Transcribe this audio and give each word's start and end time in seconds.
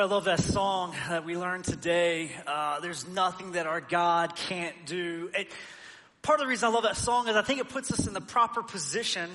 Boy, 0.00 0.06
I 0.06 0.08
love 0.08 0.24
that 0.24 0.40
song 0.40 0.94
that 1.10 1.26
we 1.26 1.36
learned 1.36 1.64
today. 1.64 2.30
Uh, 2.46 2.80
there's 2.80 3.06
nothing 3.06 3.52
that 3.52 3.66
our 3.66 3.82
God 3.82 4.34
can't 4.34 4.74
do. 4.86 5.28
It, 5.34 5.48
part 6.22 6.40
of 6.40 6.46
the 6.46 6.48
reason 6.48 6.70
I 6.70 6.72
love 6.72 6.84
that 6.84 6.96
song 6.96 7.28
is 7.28 7.36
I 7.36 7.42
think 7.42 7.60
it 7.60 7.68
puts 7.68 7.92
us 7.92 8.06
in 8.06 8.14
the 8.14 8.20
proper 8.22 8.62
position 8.62 9.28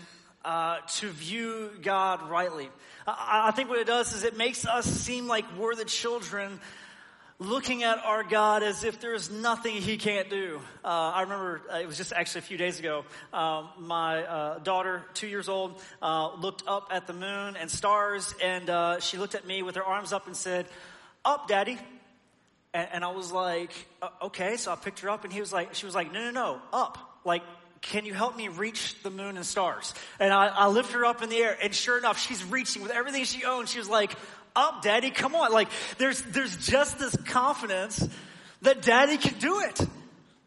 uh, 0.44 0.78
to 0.96 1.10
view 1.10 1.70
God 1.84 2.32
rightly. 2.32 2.68
I, 3.06 3.50
I 3.50 3.52
think 3.52 3.70
what 3.70 3.78
it 3.78 3.86
does 3.86 4.14
is 4.14 4.24
it 4.24 4.38
makes 4.38 4.66
us 4.66 4.88
seem 4.88 5.28
like 5.28 5.46
we're 5.56 5.76
the 5.76 5.86
children 5.86 6.60
looking 7.40 7.84
at 7.84 8.04
our 8.06 8.24
God 8.24 8.64
as 8.64 8.84
if 8.84 9.02
there's 9.02 9.30
nothing 9.30 9.76
He 9.76 9.98
can't 9.98 10.30
do. 10.30 10.62
Uh, 10.84 10.88
I 10.88 11.22
remember 11.22 11.62
uh, 11.72 11.78
it 11.78 11.88
was 11.88 11.98
just 11.98 12.14
actually 12.14 12.40
a 12.40 12.44
few 12.44 12.58
days 12.58 12.80
ago. 12.80 13.04
Um, 13.34 13.70
my 13.80 14.24
uh, 14.24 14.60
daughter, 14.60 15.04
two 15.14 15.28
years 15.28 15.50
old, 15.50 15.82
uh, 16.02 16.34
looked 16.36 16.64
up 16.68 16.90
at 16.92 17.08
the 17.08 17.14
moon 17.14 17.58
and 17.58 17.70
stars, 17.70 18.34
and 18.42 18.70
uh, 18.70 19.00
she 19.00 19.18
looked 19.18 19.36
at 19.36 19.46
me 19.46 19.64
with 19.64 19.76
her 19.76 19.84
arms 19.84 20.14
up 20.14 20.28
and 20.28 20.36
said, 20.36 20.66
"Up, 21.24 21.48
Daddy." 21.48 21.78
And, 22.74 22.88
and 22.94 23.04
I 23.04 23.12
was 23.12 23.32
like, 23.32 23.72
"Okay." 24.22 24.56
So 24.58 24.72
I 24.72 24.76
picked 24.76 25.02
her 25.02 25.10
up, 25.10 25.24
and 25.24 25.34
he 25.34 25.40
was 25.42 25.52
like, 25.52 25.76
"She 25.76 25.86
was 25.86 25.96
like, 25.96 26.12
no, 26.12 26.20
no, 26.26 26.32
no, 26.32 26.62
up, 26.72 26.98
like." 27.26 27.44
Can 27.82 28.04
you 28.04 28.16
help 28.16 28.36
me 28.36 28.48
reach 28.48 28.96
the 29.04 29.12
moon 29.12 29.38
and 29.38 29.46
stars? 29.46 29.94
And 30.20 30.34
I, 30.34 30.48
I 30.48 30.68
lift 30.70 30.94
her 30.94 31.06
up 31.06 31.22
in 31.22 31.30
the 31.30 31.36
air, 31.36 31.56
and 31.62 31.72
sure 31.72 32.00
enough, 32.00 32.20
she's 32.20 32.44
reaching 32.44 32.82
with 32.82 32.90
everything 32.90 33.26
she 33.26 33.44
owns. 33.44 33.70
She 33.70 33.78
was 33.78 33.88
like, 33.88 34.16
up, 34.56 34.82
daddy. 34.82 35.12
Come 35.12 35.36
on. 35.36 35.52
Like 35.52 35.70
there's, 35.98 36.22
there's 36.22 36.56
just 36.68 37.00
this 37.00 37.16
confidence 37.26 38.08
that 38.62 38.82
daddy 38.82 39.18
can 39.18 39.38
do 39.40 39.60
it. 39.60 39.82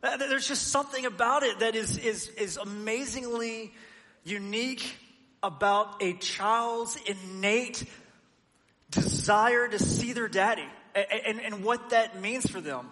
There's 0.01 0.47
just 0.47 0.69
something 0.69 1.07
about 1.07 1.43
it 1.43 1.59
that 1.61 1.75
is, 1.75 1.99
is, 1.99 2.29
is 2.29 2.57
amazingly 2.57 3.73
unique 4.25 4.97
about 5.43 6.03
a 6.03 6.15
child's 6.15 6.99
innate 7.07 7.85
desire 8.91 9.69
to 9.69 9.79
see 9.79 10.13
their 10.13 10.29
daddy 10.29 10.65
and, 10.95 11.07
and, 11.27 11.41
and 11.41 11.65
what 11.65 11.91
that 11.91 12.21
means 12.21 12.49
for 12.49 12.61
them. 12.61 12.87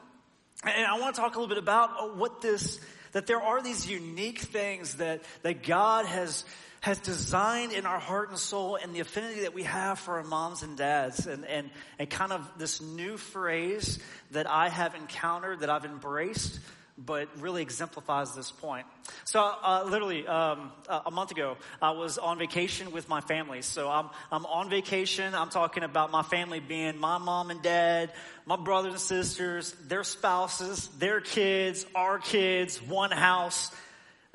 And 0.64 0.86
I 0.86 0.98
want 0.98 1.14
to 1.14 1.20
talk 1.20 1.36
a 1.36 1.38
little 1.38 1.54
bit 1.54 1.62
about 1.62 2.16
what 2.16 2.40
this, 2.40 2.80
that 3.12 3.26
there 3.26 3.40
are 3.40 3.62
these 3.62 3.88
unique 3.88 4.40
things 4.40 4.94
that, 4.94 5.22
that 5.42 5.62
God 5.62 6.06
has, 6.06 6.44
has 6.86 7.00
designed 7.00 7.72
in 7.72 7.84
our 7.84 7.98
heart 7.98 8.28
and 8.28 8.38
soul 8.38 8.78
and 8.80 8.94
the 8.94 9.00
affinity 9.00 9.40
that 9.40 9.52
we 9.52 9.64
have 9.64 9.98
for 9.98 10.18
our 10.18 10.22
moms 10.22 10.62
and 10.62 10.78
dads 10.78 11.26
and, 11.26 11.44
and, 11.44 11.68
and 11.98 12.08
kind 12.08 12.30
of 12.30 12.48
this 12.58 12.80
new 12.80 13.16
phrase 13.16 13.98
that 14.30 14.48
I 14.48 14.68
have 14.68 14.94
encountered, 14.94 15.60
that 15.60 15.68
I've 15.68 15.84
embraced, 15.84 16.60
but 16.96 17.28
really 17.40 17.60
exemplifies 17.60 18.36
this 18.36 18.52
point. 18.52 18.86
So, 19.24 19.40
uh, 19.40 19.84
literally, 19.84 20.28
um, 20.28 20.70
a 20.88 21.10
month 21.10 21.32
ago, 21.32 21.56
I 21.82 21.90
was 21.90 22.18
on 22.18 22.38
vacation 22.38 22.92
with 22.92 23.08
my 23.08 23.20
family. 23.20 23.62
So 23.62 23.90
I'm, 23.90 24.08
I'm 24.30 24.46
on 24.46 24.70
vacation. 24.70 25.34
I'm 25.34 25.50
talking 25.50 25.82
about 25.82 26.12
my 26.12 26.22
family 26.22 26.60
being 26.60 26.98
my 26.98 27.18
mom 27.18 27.50
and 27.50 27.60
dad, 27.62 28.12
my 28.46 28.54
brothers 28.54 28.92
and 28.92 29.00
sisters, 29.00 29.72
their 29.88 30.04
spouses, 30.04 30.86
their 30.98 31.20
kids, 31.20 31.84
our 31.96 32.20
kids, 32.20 32.80
one 32.80 33.10
house, 33.10 33.72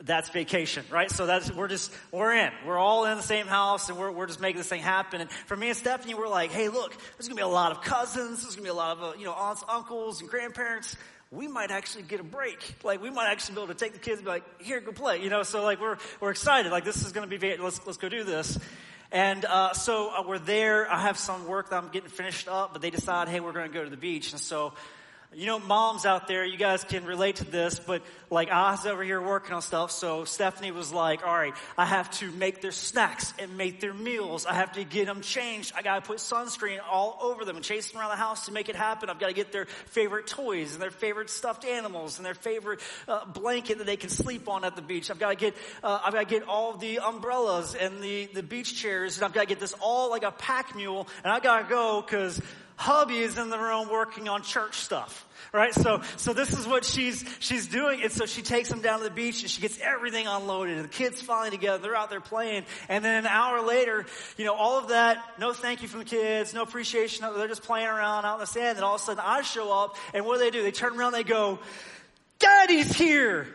that's 0.03 0.29
vacation, 0.29 0.83
right? 0.89 1.09
So 1.11 1.25
that's, 1.25 1.51
we're 1.51 1.67
just, 1.67 1.91
we're 2.11 2.33
in. 2.33 2.51
We're 2.65 2.77
all 2.77 3.05
in 3.05 3.17
the 3.17 3.23
same 3.23 3.47
house 3.47 3.89
and 3.89 3.97
we're, 3.97 4.11
we're 4.11 4.27
just 4.27 4.41
making 4.41 4.57
this 4.57 4.67
thing 4.67 4.81
happen. 4.81 5.21
And 5.21 5.29
for 5.29 5.55
me 5.55 5.69
and 5.69 5.77
Stephanie, 5.77 6.13
we're 6.13 6.27
like, 6.27 6.51
hey, 6.51 6.69
look, 6.69 6.95
there's 7.17 7.27
gonna 7.27 7.35
be 7.37 7.43
a 7.43 7.47
lot 7.47 7.71
of 7.71 7.81
cousins, 7.81 8.41
there's 8.41 8.55
gonna 8.55 8.65
be 8.65 8.69
a 8.69 8.73
lot 8.73 8.97
of, 8.97 9.03
uh, 9.03 9.17
you 9.17 9.25
know, 9.25 9.33
aunts, 9.33 9.63
uncles, 9.69 10.21
and 10.21 10.29
grandparents. 10.29 10.95
We 11.31 11.47
might 11.47 11.71
actually 11.71 12.03
get 12.03 12.19
a 12.19 12.23
break. 12.23 12.75
Like, 12.83 13.01
we 13.01 13.09
might 13.09 13.31
actually 13.31 13.55
be 13.55 13.61
able 13.61 13.73
to 13.73 13.79
take 13.79 13.93
the 13.93 13.99
kids 13.99 14.17
and 14.17 14.25
be 14.25 14.31
like, 14.31 14.61
here, 14.61 14.81
go 14.81 14.91
play, 14.91 15.23
you 15.23 15.29
know? 15.29 15.43
So 15.43 15.63
like, 15.63 15.79
we're, 15.79 15.97
we're 16.19 16.31
excited. 16.31 16.71
Like, 16.71 16.83
this 16.83 17.05
is 17.05 17.11
gonna 17.11 17.27
be, 17.27 17.57
let's, 17.57 17.85
let's 17.85 17.97
go 17.97 18.09
do 18.09 18.23
this. 18.23 18.57
And 19.13 19.43
uh, 19.43 19.73
so 19.73 20.09
uh, 20.09 20.23
we're 20.25 20.39
there. 20.39 20.89
I 20.89 21.01
have 21.01 21.17
some 21.17 21.45
work 21.45 21.69
that 21.69 21.83
I'm 21.83 21.89
getting 21.89 22.09
finished 22.09 22.47
up, 22.47 22.71
but 22.71 22.81
they 22.81 22.89
decide, 22.89 23.27
hey, 23.27 23.41
we're 23.41 23.51
going 23.51 23.67
to 23.67 23.73
go 23.73 23.83
to 23.83 23.89
the 23.89 23.97
beach. 23.97 24.31
And 24.31 24.39
so 24.39 24.71
you 25.33 25.45
know, 25.45 25.59
moms 25.59 26.05
out 26.05 26.27
there, 26.27 26.43
you 26.43 26.57
guys 26.57 26.83
can 26.83 27.05
relate 27.05 27.37
to 27.37 27.45
this, 27.45 27.79
but 27.79 28.01
like 28.29 28.49
I 28.49 28.71
was 28.71 28.85
over 28.85 29.01
here 29.01 29.21
working 29.21 29.53
on 29.53 29.61
stuff, 29.61 29.89
so 29.91 30.25
Stephanie 30.25 30.71
was 30.71 30.91
like, 30.91 31.25
all 31.25 31.33
right, 31.33 31.53
I 31.77 31.85
have 31.85 32.11
to 32.19 32.29
make 32.31 32.61
their 32.61 32.73
snacks 32.73 33.33
and 33.39 33.57
make 33.57 33.79
their 33.79 33.93
meals. 33.93 34.45
I 34.45 34.55
have 34.55 34.73
to 34.73 34.83
get 34.83 35.05
them 35.05 35.21
changed. 35.21 35.71
I 35.73 35.83
gotta 35.83 36.01
put 36.01 36.17
sunscreen 36.17 36.79
all 36.89 37.17
over 37.21 37.45
them 37.45 37.55
and 37.55 37.63
chase 37.63 37.89
them 37.89 38.01
around 38.01 38.09
the 38.09 38.17
house 38.17 38.47
to 38.47 38.51
make 38.51 38.67
it 38.67 38.75
happen. 38.75 39.09
I've 39.09 39.19
gotta 39.19 39.31
get 39.31 39.53
their 39.53 39.67
favorite 39.85 40.27
toys 40.27 40.73
and 40.73 40.81
their 40.81 40.91
favorite 40.91 41.29
stuffed 41.29 41.63
animals 41.63 42.17
and 42.17 42.25
their 42.25 42.33
favorite 42.33 42.81
uh, 43.07 43.23
blanket 43.25 43.77
that 43.77 43.87
they 43.87 43.97
can 43.97 44.09
sleep 44.09 44.49
on 44.49 44.65
at 44.65 44.75
the 44.75 44.81
beach. 44.81 45.09
I've 45.09 45.19
gotta 45.19 45.35
get, 45.35 45.55
uh, 45.81 45.99
I've 46.03 46.13
gotta 46.13 46.25
get 46.25 46.43
all 46.43 46.75
the 46.75 46.99
umbrellas 46.99 47.73
and 47.73 48.03
the, 48.03 48.25
the 48.33 48.43
beach 48.43 48.75
chairs 48.75 49.15
and 49.15 49.23
I've 49.23 49.33
gotta 49.33 49.47
get 49.47 49.61
this 49.61 49.75
all 49.79 50.09
like 50.09 50.23
a 50.23 50.31
pack 50.31 50.75
mule 50.75 51.07
and 51.23 51.31
I 51.31 51.39
gotta 51.39 51.69
go 51.69 52.01
cause 52.01 52.41
hubby 52.81 53.19
is 53.19 53.37
in 53.37 53.49
the 53.49 53.59
room 53.59 53.89
working 53.89 54.27
on 54.27 54.41
church 54.41 54.75
stuff. 54.75 55.27
Right? 55.53 55.73
So, 55.73 56.01
so 56.15 56.31
this 56.31 56.57
is 56.57 56.65
what 56.65 56.85
she's, 56.85 57.25
she's 57.39 57.67
doing. 57.67 58.01
And 58.03 58.11
so 58.11 58.25
she 58.25 58.41
takes 58.41 58.69
them 58.69 58.81
down 58.81 58.99
to 58.99 59.03
the 59.03 59.11
beach 59.11 59.41
and 59.41 59.51
she 59.51 59.61
gets 59.61 59.77
everything 59.81 60.25
unloaded 60.25 60.77
and 60.77 60.85
the 60.85 60.89
kids 60.89 61.21
finally 61.21 61.49
together. 61.49 61.83
They're 61.83 61.95
out 61.95 62.09
there 62.09 62.21
playing. 62.21 62.63
And 62.87 63.03
then 63.03 63.17
an 63.17 63.27
hour 63.27 63.61
later, 63.61 64.05
you 64.37 64.45
know, 64.45 64.55
all 64.55 64.79
of 64.79 64.89
that, 64.89 65.21
no 65.39 65.51
thank 65.51 65.81
you 65.81 65.89
from 65.89 65.99
the 65.99 66.05
kids, 66.05 66.53
no 66.53 66.63
appreciation. 66.63 67.27
They're 67.35 67.49
just 67.49 67.63
playing 67.63 67.87
around 67.87 68.23
out 68.23 68.35
in 68.35 68.39
the 68.39 68.47
sand. 68.47 68.77
And 68.77 68.85
all 68.85 68.95
of 68.95 69.01
a 69.01 69.03
sudden 69.03 69.23
I 69.25 69.41
show 69.41 69.71
up 69.71 69.97
and 70.13 70.25
what 70.25 70.37
do 70.37 70.45
they 70.45 70.51
do? 70.51 70.63
They 70.63 70.71
turn 70.71 70.97
around, 70.97 71.13
and 71.13 71.25
they 71.25 71.29
go, 71.29 71.59
Daddy's 72.39 72.95
here. 72.95 73.47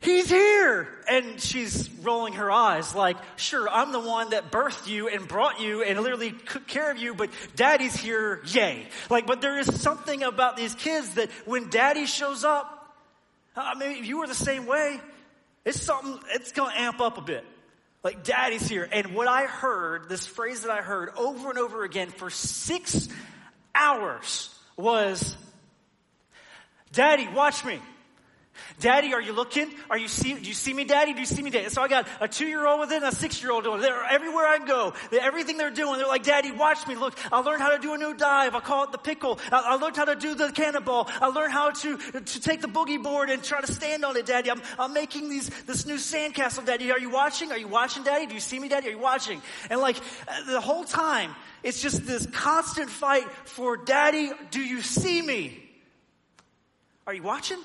He's 0.00 0.30
here. 0.30 0.88
And 1.08 1.40
she's 1.40 1.90
rolling 2.02 2.34
her 2.34 2.50
eyes 2.50 2.94
like, 2.94 3.16
sure, 3.36 3.68
I'm 3.68 3.92
the 3.92 4.00
one 4.00 4.30
that 4.30 4.50
birthed 4.50 4.88
you 4.88 5.08
and 5.08 5.26
brought 5.28 5.60
you 5.60 5.82
and 5.82 6.00
literally 6.00 6.32
took 6.32 6.66
care 6.66 6.90
of 6.90 6.98
you, 6.98 7.14
but 7.14 7.30
daddy's 7.56 7.96
here, 7.96 8.40
yay. 8.46 8.86
Like, 9.10 9.26
but 9.26 9.40
there 9.40 9.58
is 9.58 9.80
something 9.80 10.22
about 10.22 10.56
these 10.56 10.74
kids 10.74 11.14
that 11.14 11.30
when 11.44 11.68
daddy 11.68 12.06
shows 12.06 12.44
up, 12.44 12.96
I 13.54 13.74
mean, 13.74 13.98
if 13.98 14.06
you 14.06 14.18
were 14.18 14.26
the 14.26 14.34
same 14.34 14.66
way, 14.66 15.00
it's 15.64 15.82
something, 15.82 16.18
it's 16.30 16.52
gonna 16.52 16.74
amp 16.76 17.00
up 17.00 17.18
a 17.18 17.22
bit. 17.22 17.44
Like, 18.02 18.24
daddy's 18.24 18.66
here. 18.66 18.88
And 18.90 19.14
what 19.14 19.28
I 19.28 19.44
heard, 19.44 20.08
this 20.08 20.26
phrase 20.26 20.62
that 20.62 20.70
I 20.70 20.80
heard 20.80 21.10
over 21.18 21.50
and 21.50 21.58
over 21.58 21.84
again 21.84 22.08
for 22.08 22.30
six 22.30 23.08
hours 23.74 24.48
was, 24.76 25.36
Daddy, 26.92 27.28
watch 27.28 27.64
me. 27.64 27.78
Daddy, 28.78 29.14
are 29.14 29.20
you 29.20 29.32
looking? 29.32 29.70
Are 29.88 29.98
you 29.98 30.08
see, 30.08 30.34
do 30.34 30.40
you 30.40 30.54
see 30.54 30.72
me, 30.72 30.84
daddy? 30.84 31.12
Do 31.12 31.20
you 31.20 31.26
see 31.26 31.42
me, 31.42 31.50
daddy? 31.50 31.68
So 31.68 31.82
I 31.82 31.88
got 31.88 32.06
a 32.20 32.28
two-year-old 32.28 32.80
with 32.80 32.92
it 32.92 32.96
and 32.96 33.04
a 33.04 33.14
six-year-old 33.14 33.64
doing 33.64 33.80
it. 33.80 33.82
They're 33.82 34.04
everywhere 34.04 34.46
I 34.46 34.58
go. 34.58 34.94
They're, 35.10 35.20
everything 35.20 35.58
they're 35.58 35.70
doing, 35.70 35.98
they're 35.98 36.06
like, 36.06 36.22
daddy, 36.22 36.52
watch 36.52 36.86
me. 36.86 36.94
Look, 36.94 37.18
I 37.32 37.40
learned 37.40 37.62
how 37.62 37.76
to 37.76 37.78
do 37.78 37.94
a 37.94 37.98
new 37.98 38.14
dive. 38.14 38.54
I 38.54 38.60
call 38.60 38.84
it 38.84 38.92
the 38.92 38.98
pickle. 38.98 39.38
I, 39.50 39.62
I 39.66 39.74
learned 39.74 39.96
how 39.96 40.06
to 40.06 40.16
do 40.16 40.34
the 40.34 40.50
cannonball. 40.50 41.08
I 41.20 41.28
learned 41.28 41.52
how 41.52 41.70
to, 41.70 41.96
to 41.96 42.40
take 42.40 42.60
the 42.60 42.68
boogie 42.68 43.02
board 43.02 43.30
and 43.30 43.42
try 43.42 43.60
to 43.60 43.72
stand 43.72 44.04
on 44.04 44.16
it, 44.16 44.26
daddy. 44.26 44.50
I'm, 44.50 44.62
I'm 44.78 44.92
making 44.92 45.28
these, 45.28 45.48
this 45.64 45.86
new 45.86 45.96
sandcastle, 45.96 46.64
daddy. 46.64 46.90
Are 46.90 46.98
you 46.98 47.10
watching? 47.10 47.52
Are 47.52 47.58
you 47.58 47.68
watching, 47.68 48.04
daddy? 48.04 48.26
Do 48.26 48.34
you 48.34 48.40
see 48.40 48.58
me, 48.58 48.68
daddy? 48.68 48.88
Are 48.88 48.92
you 48.92 48.98
watching? 48.98 49.42
And 49.68 49.80
like, 49.80 49.96
the 50.46 50.60
whole 50.60 50.84
time, 50.84 51.34
it's 51.62 51.82
just 51.82 52.06
this 52.06 52.26
constant 52.26 52.88
fight 52.88 53.30
for 53.44 53.76
daddy, 53.76 54.32
do 54.50 54.60
you 54.60 54.80
see 54.80 55.20
me? 55.20 55.62
Are 57.06 57.14
you 57.14 57.22
watching? 57.22 57.58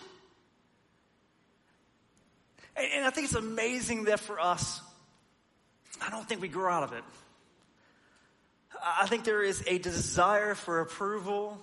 And 2.75 3.05
I 3.05 3.09
think 3.09 3.25
it's 3.25 3.35
amazing 3.35 4.05
that 4.05 4.19
for 4.19 4.39
us, 4.39 4.81
I 6.01 6.09
don't 6.09 6.27
think 6.27 6.41
we 6.41 6.49
grow 6.49 6.71
out 6.71 6.83
of 6.83 6.93
it. 6.93 7.03
I 8.83 9.07
think 9.07 9.23
there 9.23 9.41
is 9.41 9.63
a 9.67 9.77
desire 9.77 10.55
for 10.55 10.81
approval, 10.81 11.57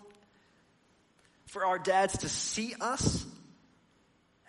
for 1.47 1.67
our 1.67 1.79
dads 1.79 2.19
to 2.19 2.29
see 2.29 2.75
us 2.81 3.27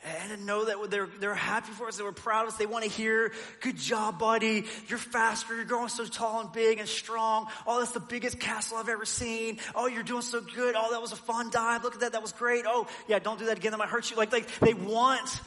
and 0.06 0.32
to 0.32 0.46
know 0.46 0.66
that 0.66 0.90
they're, 0.90 1.08
they're 1.20 1.36
happy 1.36 1.72
for 1.72 1.88
us, 1.88 1.98
that 1.98 2.04
we're 2.04 2.12
proud 2.12 2.44
of 2.44 2.54
us. 2.54 2.58
They 2.58 2.66
want 2.66 2.84
to 2.84 2.90
hear, 2.90 3.32
good 3.62 3.78
job, 3.78 4.20
buddy. 4.20 4.66
You're 4.88 4.98
faster. 4.98 5.56
You're 5.56 5.66
growing 5.66 5.90
so 5.90 6.06
tall 6.06 6.42
and 6.42 6.52
big 6.52 6.80
and 6.80 6.88
strong. 6.88 7.48
Oh, 7.66 7.80
that's 7.80 7.92
the 7.92 8.02
biggest 8.02 8.40
castle 8.40 8.78
I've 8.78 8.90
ever 8.90 9.06
seen. 9.06 9.60
Oh, 9.76 9.88
you're 9.88 10.04
doing 10.04 10.22
so 10.22 10.42
good. 10.42 10.76
Oh, 10.78 10.92
that 10.92 11.02
was 11.02 11.14
a 11.14 11.18
fun 11.18 11.50
dive. 11.52 11.84
Look 11.84 11.96
at 11.96 12.00
that. 12.02 12.14
That 12.14 12.22
was 12.22 12.34
great. 12.34 12.66
Oh, 12.68 12.88
yeah, 13.08 13.20
don't 13.20 13.40
do 13.40 13.46
that 13.46 13.58
again. 13.58 13.72
That 13.72 13.78
might 13.78 13.90
hurt 13.90 14.10
you. 14.12 14.18
Like, 14.18 14.32
like 14.32 14.48
they 14.60 14.74
want 14.74 15.40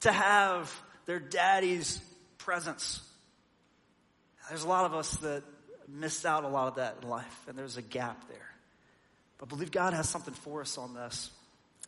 to 0.00 0.12
have 0.12 0.72
their 1.06 1.18
daddy's 1.18 2.00
presence. 2.38 3.00
There's 4.48 4.64
a 4.64 4.68
lot 4.68 4.84
of 4.84 4.94
us 4.94 5.10
that 5.18 5.42
miss 5.88 6.24
out 6.24 6.44
a 6.44 6.48
lot 6.48 6.68
of 6.68 6.74
that 6.76 6.98
in 7.02 7.08
life, 7.08 7.44
and 7.48 7.58
there's 7.58 7.76
a 7.76 7.82
gap 7.82 8.28
there. 8.28 8.38
But 9.38 9.46
I 9.46 9.48
believe 9.50 9.70
God 9.70 9.92
has 9.92 10.08
something 10.08 10.34
for 10.34 10.60
us 10.60 10.78
on 10.78 10.94
this. 10.94 11.30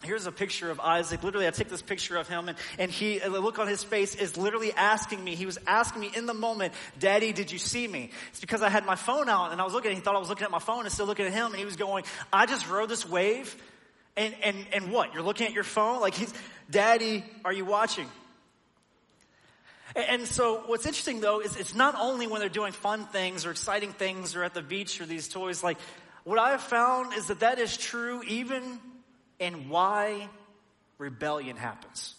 Here's 0.04 0.26
a 0.26 0.32
picture 0.32 0.70
of 0.70 0.78
Isaac. 0.78 1.24
Literally, 1.24 1.48
I 1.48 1.50
took 1.50 1.68
this 1.68 1.82
picture 1.82 2.16
of 2.16 2.28
him 2.28 2.48
and, 2.48 2.56
and 2.78 2.88
he, 2.88 3.18
the 3.18 3.30
look 3.30 3.58
on 3.58 3.66
his 3.66 3.82
face 3.82 4.14
is 4.14 4.36
literally 4.36 4.72
asking 4.72 5.22
me, 5.24 5.34
he 5.34 5.44
was 5.44 5.58
asking 5.66 6.02
me 6.02 6.10
in 6.14 6.26
the 6.26 6.34
moment, 6.34 6.72
Daddy, 7.00 7.32
did 7.32 7.50
you 7.50 7.58
see 7.58 7.88
me? 7.88 8.10
It's 8.30 8.38
because 8.38 8.62
I 8.62 8.68
had 8.68 8.86
my 8.86 8.94
phone 8.94 9.28
out 9.28 9.50
and 9.50 9.60
I 9.60 9.64
was 9.64 9.72
looking, 9.72 9.92
he 9.92 10.00
thought 10.00 10.14
I 10.14 10.20
was 10.20 10.28
looking 10.28 10.44
at 10.44 10.52
my 10.52 10.60
phone 10.60 10.84
and 10.84 10.92
still 10.92 11.06
looking 11.06 11.26
at 11.26 11.32
him 11.32 11.46
and 11.46 11.56
he 11.56 11.64
was 11.64 11.74
going, 11.74 12.04
I 12.32 12.46
just 12.46 12.70
rode 12.70 12.88
this 12.88 13.08
wave 13.08 13.56
and, 14.16 14.36
and, 14.44 14.66
and 14.72 14.92
what? 14.92 15.14
You're 15.14 15.24
looking 15.24 15.48
at 15.48 15.52
your 15.52 15.64
phone? 15.64 16.00
Like 16.00 16.14
he's, 16.14 16.32
Daddy, 16.70 17.24
are 17.44 17.52
you 17.52 17.64
watching? 17.64 18.06
And 19.96 20.26
so 20.26 20.62
what's 20.66 20.84
interesting 20.84 21.20
though 21.20 21.40
is 21.40 21.56
it's 21.56 21.74
not 21.74 21.94
only 21.98 22.26
when 22.26 22.40
they're 22.40 22.48
doing 22.48 22.72
fun 22.72 23.06
things 23.06 23.46
or 23.46 23.50
exciting 23.50 23.92
things 23.92 24.36
or 24.36 24.44
at 24.44 24.52
the 24.52 24.62
beach 24.62 25.00
or 25.00 25.06
these 25.06 25.28
toys, 25.28 25.62
like 25.62 25.78
what 26.24 26.38
I 26.38 26.50
have 26.50 26.60
found 26.60 27.14
is 27.14 27.28
that 27.28 27.40
that 27.40 27.58
is 27.58 27.76
true 27.76 28.22
even 28.24 28.78
in 29.38 29.70
why 29.70 30.28
rebellion 30.98 31.56
happens. 31.56 32.14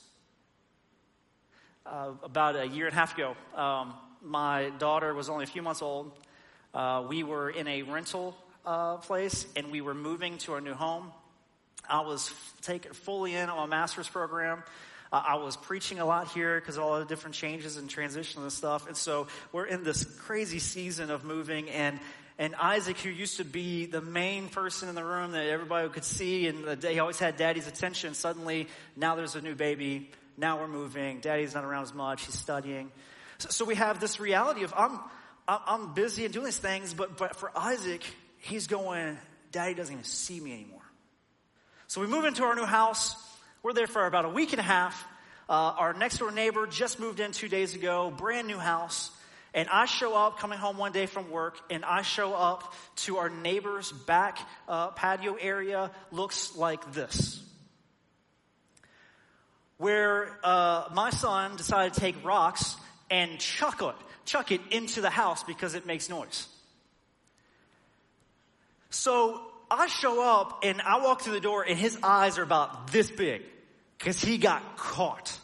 Uh, 1.86 2.12
about 2.24 2.56
a 2.56 2.68
year 2.68 2.88
and 2.88 2.94
a 2.94 2.98
half 2.98 3.16
ago, 3.16 3.36
um, 3.56 3.94
my 4.22 4.72
daughter 4.80 5.14
was 5.14 5.30
only 5.30 5.44
a 5.44 5.48
few 5.48 5.62
months 5.62 5.82
old. 5.82 6.12
Uh, 6.74 7.06
we 7.08 7.24
were 7.24 7.50
in 7.50 7.68
a 7.68 7.84
rental 7.84 8.36
uh, 8.66 8.98
place 8.98 9.46
and 9.56 9.72
we 9.72 9.82
were 9.82 9.94
moving 9.94 10.38
to 10.40 10.54
our 10.54 10.62
new 10.62 10.74
home. 10.74 11.12
I 11.90 12.02
was 12.02 12.34
taken 12.62 12.94
fully 12.94 13.36
in 13.36 13.50
on 13.50 13.58
my 13.58 13.78
master's 13.78 14.08
program. 14.08 14.64
Uh, 15.12 15.24
I 15.28 15.36
was 15.36 15.58
preaching 15.58 16.00
a 16.00 16.06
lot 16.06 16.28
here 16.30 16.60
because 16.60 16.78
of 16.78 16.84
all 16.84 17.00
the 17.00 17.06
different 17.06 17.36
changes 17.36 17.78
and 17.78 17.90
transitions 17.90 18.44
and 18.44 18.52
stuff. 18.52 18.88
And 18.88 18.96
so 18.96 19.28
we're 19.52 19.66
in 19.66 19.84
this 19.84 20.04
crazy 20.04 20.60
season 20.60 21.10
of 21.10 21.24
moving 21.24 21.70
and 21.70 22.00
and 22.40 22.56
Isaac, 22.56 22.98
who 23.00 23.10
used 23.10 23.36
to 23.38 23.44
be 23.44 23.86
the 23.86 24.00
main 24.00 24.48
person 24.48 24.88
in 24.88 24.96
the 24.96 25.04
room 25.04 25.34
that 25.34 25.46
everybody 25.48 25.90
could 25.90 26.06
see, 26.06 26.48
and 26.48 26.82
he 26.82 26.98
always 27.00 27.20
had 27.20 27.36
daddy's 27.36 27.68
attention, 27.68 28.14
suddenly 28.14 28.70
now 28.96 29.16
there's 29.16 29.36
a 29.36 29.42
new 29.42 29.56
baby. 29.56 30.10
Now 30.38 30.58
we're 30.58 30.70
moving. 30.70 31.20
Daddy's 31.20 31.54
not 31.54 31.66
around 31.66 31.84
as 31.84 31.94
much. 31.94 32.26
He's 32.26 32.36
studying. 32.40 32.94
So, 33.40 33.50
so 33.50 33.66
we 33.66 33.76
have 33.76 34.00
this 34.00 34.22
reality 34.22 34.64
of 34.64 34.74
I'm, 34.78 35.00
I'm 35.50 35.94
busy 35.94 36.24
and 36.24 36.34
doing 36.34 36.46
these 36.46 36.58
things, 36.58 36.94
but, 36.94 37.18
but 37.18 37.36
for 37.36 37.52
Isaac, 37.58 38.04
he's 38.38 38.68
going, 38.68 39.18
Daddy 39.52 39.74
doesn't 39.74 39.92
even 39.92 40.06
see 40.06 40.40
me 40.40 40.54
anymore. 40.54 40.79
So 41.90 42.02
we 42.02 42.06
move 42.06 42.26
into 42.26 42.44
our 42.44 42.54
new 42.54 42.66
house. 42.66 43.16
We're 43.64 43.74
there 43.74 43.88
for 43.88 44.06
about 44.06 44.24
a 44.24 44.30
week 44.30 44.54
and 44.54 44.60
a 44.60 44.64
half. 44.64 45.04
Uh, 45.50 45.74
our 45.76 45.92
next 45.92 46.20
door 46.20 46.30
neighbor 46.30 46.68
just 46.68 47.00
moved 47.00 47.20
in 47.20 47.32
two 47.32 47.48
days 47.48 47.74
ago, 47.74 48.14
brand 48.16 48.48
new 48.48 48.60
house. 48.60 49.10
And 49.56 49.68
I 49.70 49.88
show 49.88 50.16
up 50.16 50.38
coming 50.38 50.60
home 50.60 50.78
one 50.78 50.92
day 50.92 51.08
from 51.08 51.32
work, 51.32 51.58
and 51.72 51.84
I 51.84 52.04
show 52.04 52.36
up 52.36 52.76
to 52.98 53.18
our 53.18 53.32
neighbor's 53.32 53.92
back 53.92 54.38
uh, 54.68 54.92
patio 54.92 55.34
area. 55.34 55.90
Looks 56.12 56.56
like 56.56 56.94
this. 56.94 57.42
Where 59.78 60.38
uh, 60.44 60.90
my 60.94 61.10
son 61.10 61.56
decided 61.56 61.96
to 61.96 62.00
take 62.00 62.24
rocks 62.24 62.76
and 63.10 63.40
chuck 63.40 63.82
it, 63.82 63.96
chuck 64.26 64.52
it 64.52 64.62
into 64.70 65.02
the 65.02 65.10
house 65.10 65.44
because 65.44 65.74
it 65.74 65.88
makes 65.88 66.08
noise. 66.08 66.48
So 68.92 69.49
I 69.72 69.88
show 69.88 70.24
up 70.24 70.60
and 70.64 70.82
I 70.82 71.00
walk 71.00 71.22
through 71.22 71.34
the 71.34 71.40
door 71.40 71.64
and 71.64 71.78
his 71.78 71.98
eyes 72.02 72.38
are 72.38 72.44
about 72.44 72.92
this 72.92 73.12
big 73.12 73.44
because 73.98 74.22
he 74.22 74.38
got 74.38 74.78
caught. 74.78 75.38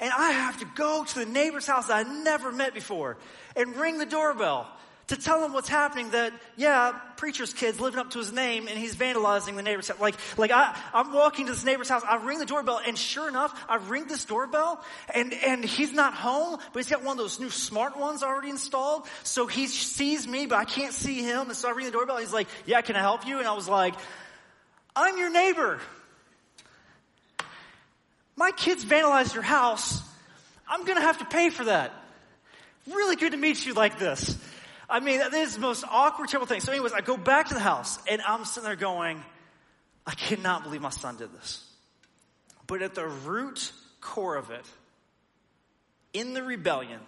And 0.00 0.12
I 0.12 0.32
have 0.32 0.58
to 0.58 0.66
go 0.74 1.04
to 1.04 1.18
the 1.20 1.26
neighbor's 1.26 1.66
house 1.66 1.88
I 1.88 2.02
never 2.02 2.50
met 2.50 2.74
before 2.74 3.16
and 3.54 3.76
ring 3.76 3.98
the 3.98 4.06
doorbell 4.06 4.68
to 5.08 5.16
tell 5.16 5.44
him 5.44 5.52
what's 5.52 5.68
happening 5.68 6.10
that, 6.10 6.32
yeah, 6.56 6.92
preacher's 7.16 7.52
kid's 7.52 7.78
living 7.78 8.00
up 8.00 8.10
to 8.10 8.18
his 8.18 8.32
name 8.32 8.68
and 8.68 8.78
he's 8.78 8.96
vandalizing 8.96 9.56
the 9.56 9.62
neighbor's 9.62 9.88
house. 9.88 10.00
Like, 10.00 10.14
like 10.38 10.50
I, 10.50 10.76
I'm 10.94 11.12
walking 11.12 11.46
to 11.46 11.52
this 11.52 11.64
neighbor's 11.64 11.88
house, 11.88 12.02
I 12.08 12.16
ring 12.16 12.38
the 12.38 12.46
doorbell 12.46 12.80
and 12.86 12.96
sure 12.96 13.28
enough, 13.28 13.64
I 13.68 13.76
ring 13.76 14.06
this 14.06 14.24
doorbell 14.24 14.82
and, 15.14 15.34
and 15.34 15.64
he's 15.64 15.92
not 15.92 16.14
home, 16.14 16.58
but 16.72 16.78
he's 16.78 16.90
got 16.90 17.02
one 17.04 17.12
of 17.12 17.18
those 17.18 17.38
new 17.38 17.50
smart 17.50 17.98
ones 17.98 18.22
already 18.22 18.48
installed. 18.48 19.06
So 19.24 19.46
he 19.46 19.66
sees 19.66 20.26
me, 20.26 20.46
but 20.46 20.56
I 20.56 20.64
can't 20.64 20.94
see 20.94 21.22
him. 21.22 21.48
And 21.48 21.56
so 21.56 21.68
I 21.68 21.72
ring 21.72 21.86
the 21.86 21.92
doorbell. 21.92 22.16
He's 22.16 22.32
like, 22.32 22.48
yeah, 22.64 22.80
can 22.80 22.96
I 22.96 23.00
help 23.00 23.26
you? 23.26 23.38
And 23.38 23.46
I 23.46 23.52
was 23.52 23.68
like, 23.68 23.94
I'm 24.96 25.18
your 25.18 25.30
neighbor. 25.30 25.80
My 28.36 28.52
kids 28.52 28.84
vandalized 28.84 29.34
your 29.34 29.42
house. 29.42 30.02
I'm 30.66 30.84
going 30.84 30.96
to 30.96 31.02
have 31.02 31.18
to 31.18 31.24
pay 31.24 31.50
for 31.50 31.64
that. 31.64 31.92
Really 32.86 33.16
good 33.16 33.32
to 33.32 33.38
meet 33.38 33.64
you 33.64 33.74
like 33.74 33.98
this. 33.98 34.36
I 34.88 35.00
mean, 35.00 35.18
this 35.30 35.50
is 35.50 35.54
the 35.54 35.60
most 35.60 35.84
awkward, 35.90 36.28
terrible 36.28 36.46
thing. 36.46 36.60
So, 36.60 36.72
anyways, 36.72 36.92
I 36.92 37.00
go 37.00 37.16
back 37.16 37.48
to 37.48 37.54
the 37.54 37.60
house 37.60 37.98
and 38.08 38.20
I'm 38.22 38.44
sitting 38.44 38.66
there 38.66 38.76
going, 38.76 39.22
I 40.06 40.14
cannot 40.14 40.64
believe 40.64 40.80
my 40.80 40.90
son 40.90 41.16
did 41.16 41.32
this. 41.32 41.64
But 42.66 42.82
at 42.82 42.94
the 42.94 43.06
root 43.06 43.72
core 44.00 44.36
of 44.36 44.50
it, 44.50 44.64
in 46.12 46.34
the 46.34 46.42
rebellion, 46.42 47.00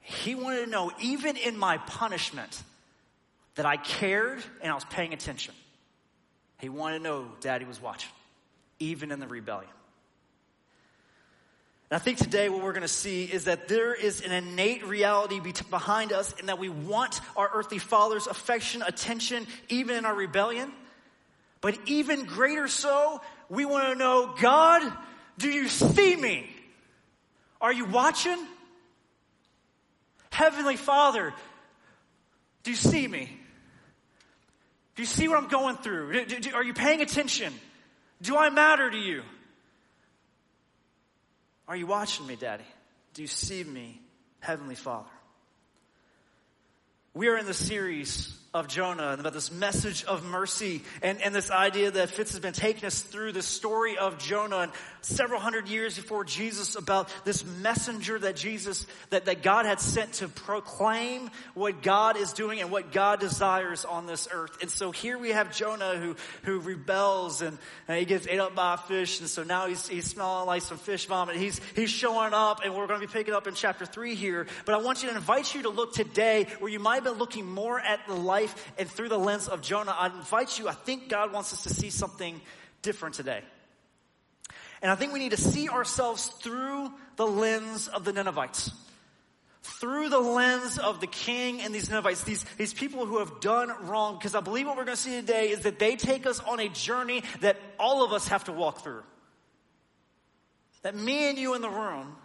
he 0.00 0.34
wanted 0.34 0.64
to 0.64 0.70
know, 0.70 0.92
even 1.00 1.36
in 1.36 1.56
my 1.56 1.78
punishment, 1.78 2.62
that 3.56 3.66
I 3.66 3.76
cared 3.76 4.42
and 4.62 4.70
I 4.70 4.74
was 4.74 4.84
paying 4.84 5.12
attention. 5.12 5.54
He 6.58 6.68
wanted 6.68 6.98
to 6.98 7.04
know 7.04 7.26
daddy 7.40 7.64
was 7.64 7.80
watching 7.80 8.10
even 8.80 9.12
in 9.12 9.20
the 9.20 9.26
rebellion. 9.26 9.70
And 11.90 11.96
I 11.96 11.98
think 11.98 12.18
today 12.18 12.48
what 12.48 12.62
we're 12.62 12.72
going 12.72 12.82
to 12.82 12.88
see 12.88 13.24
is 13.24 13.44
that 13.44 13.66
there 13.66 13.92
is 13.92 14.20
an 14.20 14.30
innate 14.30 14.86
reality 14.86 15.40
behind 15.70 16.12
us 16.12 16.32
and 16.38 16.48
that 16.48 16.58
we 16.58 16.68
want 16.68 17.20
our 17.36 17.50
earthly 17.52 17.78
father's 17.78 18.28
affection, 18.28 18.82
attention, 18.82 19.46
even 19.68 19.96
in 19.96 20.04
our 20.04 20.14
rebellion. 20.14 20.72
But 21.60 21.76
even 21.86 22.24
greater 22.24 22.68
so, 22.68 23.20
we 23.48 23.64
want 23.64 23.92
to 23.92 23.98
know, 23.98 24.34
God, 24.40 24.82
do 25.36 25.48
you 25.48 25.68
see 25.68 26.14
me? 26.14 26.48
Are 27.60 27.72
you 27.72 27.86
watching? 27.86 28.38
Heavenly 30.30 30.76
Father, 30.76 31.34
do 32.62 32.70
you 32.70 32.76
see 32.76 33.06
me? 33.06 33.28
Do 34.94 35.02
you 35.02 35.06
see 35.06 35.26
what 35.26 35.38
I'm 35.38 35.48
going 35.48 35.76
through? 35.76 36.24
Do, 36.24 36.38
do, 36.38 36.54
are 36.54 36.64
you 36.64 36.72
paying 36.72 37.02
attention? 37.02 37.52
Do 38.22 38.36
I 38.36 38.48
matter 38.48 38.88
to 38.88 38.96
you? 38.96 39.22
Are 41.70 41.76
you 41.76 41.86
watching 41.86 42.26
me, 42.26 42.34
Daddy? 42.34 42.64
Do 43.14 43.22
you 43.22 43.28
see 43.28 43.62
me, 43.62 44.02
Heavenly 44.40 44.74
Father? 44.74 45.08
We 47.14 47.28
are 47.28 47.38
in 47.38 47.46
the 47.46 47.54
series 47.54 48.36
of 48.52 48.66
Jonah 48.66 49.10
and 49.10 49.20
about 49.20 49.32
this 49.32 49.52
message 49.52 50.02
of 50.04 50.24
mercy 50.24 50.82
and, 51.02 51.22
and 51.22 51.32
this 51.32 51.52
idea 51.52 51.92
that 51.92 52.10
Fitz 52.10 52.32
has 52.32 52.40
been 52.40 52.52
taking 52.52 52.84
us 52.84 53.00
through 53.00 53.30
the 53.30 53.42
story 53.42 53.96
of 53.96 54.18
Jonah 54.18 54.58
and 54.58 54.72
several 55.02 55.40
hundred 55.40 55.68
years 55.68 55.94
before 55.94 56.24
Jesus 56.24 56.74
about 56.74 57.08
this 57.24 57.44
messenger 57.44 58.18
that 58.18 58.34
Jesus, 58.34 58.88
that, 59.10 59.26
that 59.26 59.44
God 59.44 59.66
had 59.66 59.78
sent 59.78 60.14
to 60.14 60.28
proclaim 60.28 61.30
what 61.54 61.80
God 61.80 62.16
is 62.16 62.32
doing 62.32 62.60
and 62.60 62.72
what 62.72 62.90
God 62.90 63.20
desires 63.20 63.84
on 63.84 64.06
this 64.06 64.26
earth. 64.32 64.58
And 64.60 64.68
so 64.68 64.90
here 64.90 65.16
we 65.16 65.30
have 65.30 65.54
Jonah 65.54 65.94
who, 65.96 66.16
who 66.42 66.58
rebels 66.58 67.42
and, 67.42 67.56
and 67.86 67.98
he 68.00 68.04
gets 68.04 68.26
ate 68.26 68.40
up 68.40 68.56
by 68.56 68.74
a 68.74 68.78
fish. 68.78 69.20
And 69.20 69.28
so 69.28 69.44
now 69.44 69.68
he's, 69.68 69.86
he's 69.86 70.06
smelling 70.06 70.48
like 70.48 70.62
some 70.62 70.76
fish 70.76 71.06
vomit. 71.06 71.36
He's, 71.36 71.60
he's 71.76 71.90
showing 71.90 72.34
up 72.34 72.62
and 72.64 72.74
we're 72.74 72.88
going 72.88 73.00
to 73.00 73.06
be 73.06 73.12
picking 73.12 73.32
up 73.32 73.46
in 73.46 73.54
chapter 73.54 73.86
three 73.86 74.16
here. 74.16 74.48
But 74.64 74.74
I 74.74 74.78
want 74.78 75.04
you 75.04 75.10
to 75.10 75.14
invite 75.14 75.54
you 75.54 75.62
to 75.62 75.70
look 75.70 75.94
today 75.94 76.48
where 76.58 76.70
you 76.70 76.80
might 76.80 76.96
have 76.96 77.04
been 77.04 77.18
looking 77.18 77.46
more 77.46 77.78
at 77.78 78.00
the 78.08 78.14
life 78.14 78.39
life 78.40 78.72
and 78.78 78.88
through 78.88 79.08
the 79.08 79.18
lens 79.18 79.48
of 79.48 79.62
Jonah, 79.62 79.94
I 79.96 80.06
invite 80.06 80.58
you, 80.58 80.68
I 80.68 80.72
think 80.72 81.08
God 81.08 81.32
wants 81.32 81.52
us 81.52 81.62
to 81.64 81.70
see 81.70 81.90
something 81.90 82.40
different 82.82 83.14
today. 83.14 83.42
And 84.82 84.90
I 84.90 84.94
think 84.94 85.12
we 85.12 85.18
need 85.18 85.32
to 85.32 85.36
see 85.36 85.68
ourselves 85.68 86.26
through 86.26 86.90
the 87.16 87.26
lens 87.26 87.88
of 87.88 88.04
the 88.04 88.12
Ninevites. 88.12 88.70
Through 89.62 90.08
the 90.08 90.18
lens 90.18 90.78
of 90.78 91.00
the 91.00 91.06
king 91.06 91.60
and 91.60 91.74
these 91.74 91.90
Ninevites, 91.90 92.24
these, 92.24 92.44
these 92.56 92.72
people 92.72 93.04
who 93.04 93.18
have 93.18 93.40
done 93.40 93.70
wrong, 93.82 94.16
because 94.16 94.34
I 94.34 94.40
believe 94.40 94.66
what 94.66 94.76
we're 94.76 94.86
going 94.86 94.96
to 94.96 95.02
see 95.02 95.20
today 95.20 95.50
is 95.50 95.60
that 95.60 95.78
they 95.78 95.96
take 95.96 96.26
us 96.26 96.40
on 96.40 96.60
a 96.60 96.68
journey 96.68 97.22
that 97.40 97.56
all 97.78 98.02
of 98.02 98.12
us 98.12 98.28
have 98.28 98.44
to 98.44 98.52
walk 98.52 98.82
through. 98.82 99.02
That 100.82 100.96
me 100.96 101.28
and 101.28 101.38
you 101.38 101.54
in 101.54 101.60
the 101.60 101.68
room, 101.68 102.16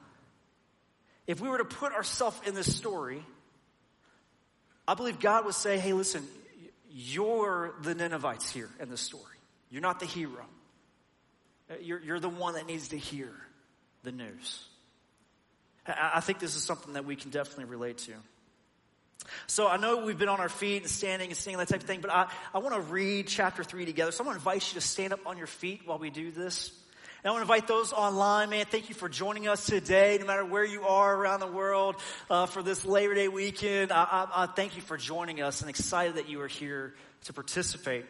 if 1.28 1.42
we 1.42 1.50
were 1.50 1.58
to 1.58 1.66
put 1.66 1.92
ourselves 1.92 2.40
in 2.48 2.56
this 2.56 2.74
story, 2.74 3.26
I 4.88 4.94
believe 4.94 5.20
God 5.20 5.46
would 5.46 5.56
say, 5.56 5.78
hey, 5.78 5.94
listen, 5.94 6.26
you're 6.92 7.74
the 7.82 7.96
Ninevites 7.96 8.50
here 8.50 8.70
in 8.80 8.90
the 8.90 8.98
story. 8.98 9.24
You're 9.70 9.82
not 9.82 10.00
the 10.00 10.06
hero. 10.06 10.46
Uh, 11.70 11.76
you're, 11.82 12.00
you're 12.00 12.20
the 12.20 12.30
one 12.30 12.54
that 12.54 12.68
needs 12.68 12.90
to 12.90 12.98
hear 12.98 13.32
the 14.04 14.12
news. 14.12 14.64
I 15.88 16.20
think 16.20 16.40
this 16.40 16.56
is 16.56 16.64
something 16.64 16.94
that 16.94 17.06
we 17.06 17.16
can 17.16 17.30
definitely 17.30 17.66
relate 17.66 17.98
to. 18.00 18.14
So 19.48 19.68
I 19.68 19.78
know 19.78 20.06
we've 20.06 20.18
been 20.18 20.30
on 20.30 20.40
our 20.40 20.50
feet 20.50 20.82
and 20.84 20.90
standing 20.90 21.30
and 21.30 21.38
singing 21.38 21.58
that 21.60 21.68
type 21.68 21.82
of 21.82 21.88
thing, 21.88 22.02
but 22.02 22.12
I, 22.12 22.28
I 22.54 22.60
want 22.60 22.76
to 22.76 22.82
read 22.82 23.28
chapter 23.28 23.64
three 23.64 23.86
together. 23.86 24.12
So 24.12 24.24
I'm 24.24 24.26
going 24.26 24.36
to 24.36 24.40
invite 24.40 24.68
you 24.74 24.80
to 24.80 24.86
stand 24.86 25.14
up 25.14 25.26
on 25.26 25.38
your 25.38 25.48
feet 25.48 25.82
while 25.86 25.98
we 25.98 26.10
do 26.10 26.32
this. 26.32 26.72
And 27.26 27.32
I 27.32 27.34
want 27.34 27.48
to 27.48 27.54
invite 27.54 27.68
those 27.68 27.92
online, 27.92 28.52
man. 28.52 28.68
Thank 28.70 28.88
you 28.88 28.94
for 28.94 29.10
joining 29.10 29.48
us 29.48 29.66
today, 29.66 30.20
no 30.20 30.28
matter 30.28 30.46
where 30.46 30.64
you 30.64 30.84
are 30.84 31.16
around 31.16 31.40
the 31.40 31.48
world 31.48 31.96
uh, 32.30 32.46
for 32.46 32.62
this 32.62 32.86
Labor 32.86 33.16
Day 33.16 33.28
weekend. 33.28 33.92
I, 33.92 34.04
I, 34.04 34.44
I 34.44 34.46
thank 34.46 34.76
you 34.76 34.84
for 34.84 34.96
joining 34.96 35.42
us 35.42 35.62
and 35.62 35.70
excited 35.72 36.18
that 36.18 36.30
you 36.30 36.40
are 36.42 36.48
here 36.48 36.94
to 37.24 37.34
participate. 37.34 38.06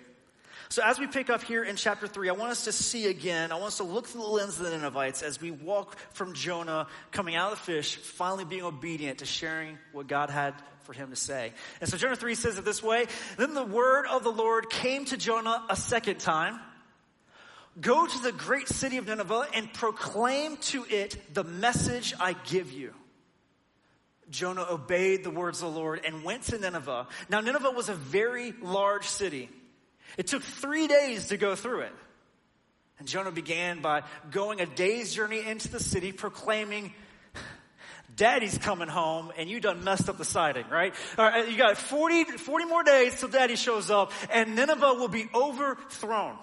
So 0.67 0.81
as 0.83 0.99
we 0.99 1.07
pick 1.07 1.29
up 1.29 1.43
here 1.43 1.63
in 1.63 1.77
chapter 1.77 2.07
three, 2.07 2.27
I 2.27 2.33
want 2.33 2.51
us 2.51 2.65
to 2.65 2.73
see 2.73 3.07
again, 3.07 3.53
I 3.53 3.55
want 3.55 3.67
us 3.67 3.77
to 3.77 3.85
look 3.85 4.05
through 4.05 4.23
the 4.23 4.27
lens 4.27 4.59
of 4.59 4.65
the 4.65 4.77
Ninevites 4.77 5.23
as 5.23 5.39
we 5.39 5.49
walk 5.49 5.97
from 6.11 6.33
Jonah 6.33 6.87
coming 7.11 7.37
out 7.37 7.53
of 7.53 7.59
the 7.59 7.63
fish, 7.63 7.95
finally 7.95 8.43
being 8.43 8.63
obedient 8.63 9.19
to 9.19 9.25
sharing 9.25 9.77
what 9.93 10.07
God 10.07 10.29
had 10.29 10.55
for 10.83 10.91
him 10.91 11.11
to 11.11 11.15
say. 11.15 11.53
And 11.79 11.89
so 11.89 11.95
Jonah 11.95 12.17
3 12.17 12.35
says 12.35 12.57
it 12.57 12.65
this 12.65 12.83
way, 12.83 13.05
Then 13.37 13.53
the 13.53 13.63
word 13.63 14.07
of 14.07 14.25
the 14.25 14.31
Lord 14.33 14.69
came 14.69 15.05
to 15.05 15.15
Jonah 15.15 15.63
a 15.69 15.77
second 15.77 16.19
time. 16.19 16.59
Go 17.79 18.05
to 18.05 18.19
the 18.19 18.31
great 18.31 18.69
city 18.69 18.97
of 18.97 19.07
Nineveh 19.07 19.47
and 19.53 19.71
proclaim 19.73 20.57
to 20.57 20.85
it 20.89 21.17
the 21.33 21.43
message 21.43 22.13
I 22.19 22.33
give 22.33 22.71
you. 22.71 22.93
Jonah 24.29 24.65
obeyed 24.69 25.23
the 25.23 25.29
words 25.29 25.61
of 25.61 25.73
the 25.73 25.79
Lord 25.79 26.01
and 26.05 26.23
went 26.23 26.43
to 26.43 26.57
Nineveh. 26.57 27.07
Now, 27.29 27.41
Nineveh 27.41 27.71
was 27.71 27.89
a 27.89 27.93
very 27.93 28.53
large 28.61 29.05
city. 29.05 29.49
It 30.17 30.27
took 30.27 30.41
three 30.41 30.87
days 30.87 31.27
to 31.27 31.37
go 31.37 31.55
through 31.55 31.81
it. 31.81 31.93
And 32.97 33.07
Jonah 33.07 33.31
began 33.31 33.81
by 33.81 34.03
going 34.31 34.61
a 34.61 34.65
day's 34.65 35.13
journey 35.13 35.45
into 35.45 35.67
the 35.67 35.81
city, 35.81 36.13
proclaiming, 36.13 36.93
Daddy's 38.15 38.57
coming 38.57 38.87
home 38.87 39.31
and 39.37 39.49
you 39.49 39.59
done 39.59 39.83
messed 39.83 40.07
up 40.07 40.17
the 40.17 40.25
siding, 40.25 40.65
right? 40.69 40.93
All 41.17 41.25
right 41.25 41.49
you 41.49 41.57
got 41.57 41.77
40, 41.77 42.23
40 42.23 42.65
more 42.65 42.83
days 42.83 43.19
till 43.19 43.27
daddy 43.27 43.57
shows 43.57 43.91
up 43.91 44.13
and 44.29 44.55
Nineveh 44.55 44.93
will 44.93 45.09
be 45.09 45.27
overthrown. 45.33 46.37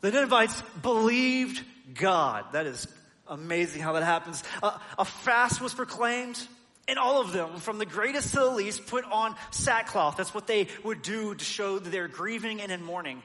The 0.00 0.10
Ninevites 0.10 0.62
believed 0.82 1.62
God. 1.94 2.44
That 2.52 2.66
is 2.66 2.86
amazing 3.28 3.82
how 3.82 3.94
that 3.94 4.02
happens. 4.02 4.42
Uh, 4.62 4.78
a 4.98 5.04
fast 5.04 5.60
was 5.60 5.74
proclaimed, 5.74 6.40
and 6.88 6.98
all 6.98 7.20
of 7.20 7.32
them, 7.32 7.56
from 7.56 7.78
the 7.78 7.86
greatest 7.86 8.30
to 8.34 8.40
the 8.40 8.50
least, 8.50 8.86
put 8.86 9.04
on 9.04 9.34
sackcloth. 9.50 10.16
That's 10.16 10.34
what 10.34 10.46
they 10.46 10.68
would 10.84 11.02
do 11.02 11.34
to 11.34 11.44
show 11.44 11.78
they're 11.78 12.08
grieving 12.08 12.60
and 12.60 12.70
in 12.70 12.82
mourning. 12.82 13.22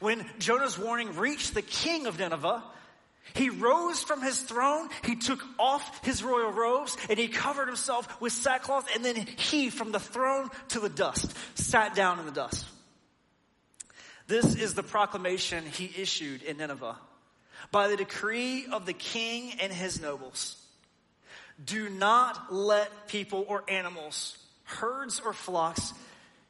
When 0.00 0.24
Jonah's 0.38 0.78
warning 0.78 1.16
reached 1.16 1.54
the 1.54 1.62
king 1.62 2.06
of 2.06 2.18
Nineveh, 2.18 2.62
he 3.32 3.48
rose 3.48 4.02
from 4.02 4.22
his 4.22 4.40
throne, 4.40 4.88
he 5.04 5.16
took 5.16 5.42
off 5.58 6.04
his 6.04 6.22
royal 6.22 6.52
robes, 6.52 6.96
and 7.08 7.18
he 7.18 7.28
covered 7.28 7.66
himself 7.66 8.20
with 8.20 8.32
sackcloth, 8.32 8.88
and 8.94 9.04
then 9.04 9.16
he, 9.16 9.70
from 9.70 9.92
the 9.92 10.00
throne 10.00 10.50
to 10.68 10.80
the 10.80 10.90
dust, 10.90 11.34
sat 11.54 11.94
down 11.94 12.20
in 12.20 12.26
the 12.26 12.32
dust. 12.32 12.66
This 14.26 14.54
is 14.54 14.74
the 14.74 14.82
proclamation 14.82 15.64
he 15.66 15.90
issued 15.96 16.42
in 16.42 16.56
Nineveh 16.56 16.96
by 17.70 17.88
the 17.88 17.96
decree 17.96 18.66
of 18.70 18.86
the 18.86 18.92
king 18.92 19.52
and 19.60 19.72
his 19.72 20.00
nobles. 20.00 20.56
Do 21.62 21.88
not 21.88 22.52
let 22.52 23.08
people 23.08 23.44
or 23.48 23.64
animals, 23.68 24.36
herds 24.64 25.20
or 25.20 25.32
flocks, 25.32 25.92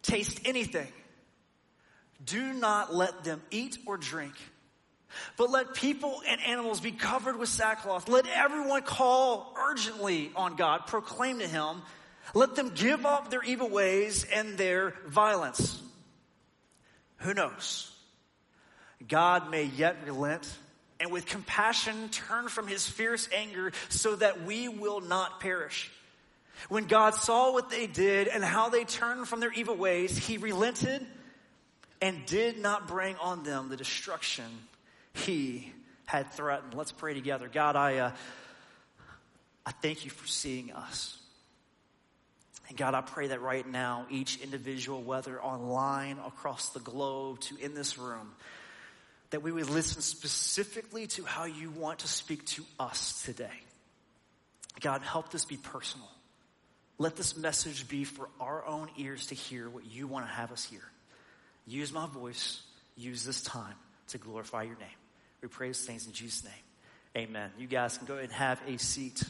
taste 0.03 0.41
anything. 0.45 0.93
Do 2.25 2.53
not 2.53 2.95
let 2.95 3.25
them 3.25 3.43
eat 3.51 3.79
or 3.87 3.97
drink. 3.97 4.35
But 5.37 5.51
let 5.51 5.75
people 5.75 6.23
and 6.27 6.41
animals 6.41 6.81
be 6.81 6.91
covered 6.93 7.39
with 7.39 7.49
sackcloth. 7.49 8.09
Let 8.09 8.27
everyone 8.27 8.83
call 8.83 9.55
urgently 9.69 10.33
on 10.35 10.57
God, 10.57 10.87
proclaim 10.87 11.39
to 11.39 11.47
him. 11.47 11.83
Let 12.35 12.57
them 12.57 12.73
give 12.75 13.05
up 13.05 13.31
their 13.31 13.43
evil 13.43 13.69
ways 13.69 14.25
and 14.33 14.57
their 14.57 14.95
violence. 15.07 15.81
Who 17.25 17.33
knows? 17.33 17.91
God 19.09 19.51
may 19.51 19.65
yet 19.65 19.97
relent 20.07 20.47
and 21.01 21.11
with 21.11 21.25
compassion 21.25 22.11
turn 22.11 22.49
from 22.49 22.67
his 22.67 22.87
fierce 22.87 23.29
anger 23.35 23.73
so 23.89 24.15
that 24.17 24.45
we 24.45 24.69
will 24.69 25.01
not 25.01 25.41
perish. 25.41 25.91
When 26.69 26.85
God 26.85 27.15
saw 27.15 27.53
what 27.53 27.71
they 27.71 27.87
did 27.87 28.29
and 28.29 28.45
how 28.45 28.69
they 28.69 28.85
turned 28.85 29.27
from 29.27 29.41
their 29.41 29.53
evil 29.53 29.75
ways, 29.75 30.17
he 30.17 30.37
relented 30.37 31.05
and 32.03 32.27
did 32.27 32.59
not 32.59 32.87
bring 32.87 33.17
on 33.17 33.43
them 33.43 33.71
the 33.71 33.77
destruction 33.77 34.45
he 35.15 35.73
had 36.05 36.31
threatened. 36.33 36.75
Let's 36.75 36.93
pray 36.93 37.15
together. 37.15 37.49
God, 37.53 37.75
I, 37.75 37.97
uh, 37.99 38.13
I 39.65 39.73
thank 39.73 40.05
you 40.05 40.11
for 40.11 40.27
seeing 40.27 40.73
us. 40.73 41.19
And 42.69 42.77
God, 42.77 42.95
I 42.95 43.03
pray 43.03 43.29
that 43.29 43.43
right 43.43 43.67
now, 43.67 44.07
each 44.11 44.41
individual, 44.41 45.03
whether 45.03 45.41
online, 45.43 46.19
across 46.19 46.71
the 46.71 46.81
globe, 46.81 47.41
to 47.41 47.57
in 47.57 47.75
this 47.75 47.99
room, 47.99 48.33
that 49.31 49.43
we 49.43 49.53
would 49.53 49.69
listen 49.69 50.01
specifically 50.01 51.07
to 51.09 51.25
how 51.25 51.45
you 51.45 51.71
want 51.71 52.01
to 52.01 52.09
speak 52.09 52.47
to 52.47 52.65
us 52.79 53.23
today. 53.25 53.51
God, 54.81 55.03
help 55.03 55.31
this 55.31 55.45
be 55.45 55.57
personal. 55.57 56.09
Let 56.99 57.17
this 57.17 57.37
message 57.37 57.89
be 57.89 58.05
for 58.05 58.29
our 58.41 58.65
own 58.65 58.89
ears 58.97 59.27
to 59.27 59.35
hear 59.35 59.69
what 59.69 59.85
you 59.87 60.07
want 60.07 60.27
to 60.27 60.33
have 60.33 60.53
us 60.53 60.65
hear. 60.65 60.83
Use 61.67 61.93
my 61.93 62.07
voice, 62.07 62.63
use 62.97 63.25
this 63.25 63.43
time 63.43 63.75
to 64.09 64.19
glorify 64.19 64.63
your 64.63 64.77
name. 64.77 64.89
We 65.43 65.49
pray 65.49 65.69
these 65.69 65.85
things 65.85 66.07
in 66.07 66.13
Jesus' 66.13 66.45
name. 66.45 67.25
Amen. 67.25 67.51
You 67.59 67.67
guys 67.67 67.99
can 67.99 68.07
go 68.07 68.15
ahead 68.15 68.25
and 68.25 68.33
have 68.33 68.61
a 68.67 68.79
seat. 68.79 69.23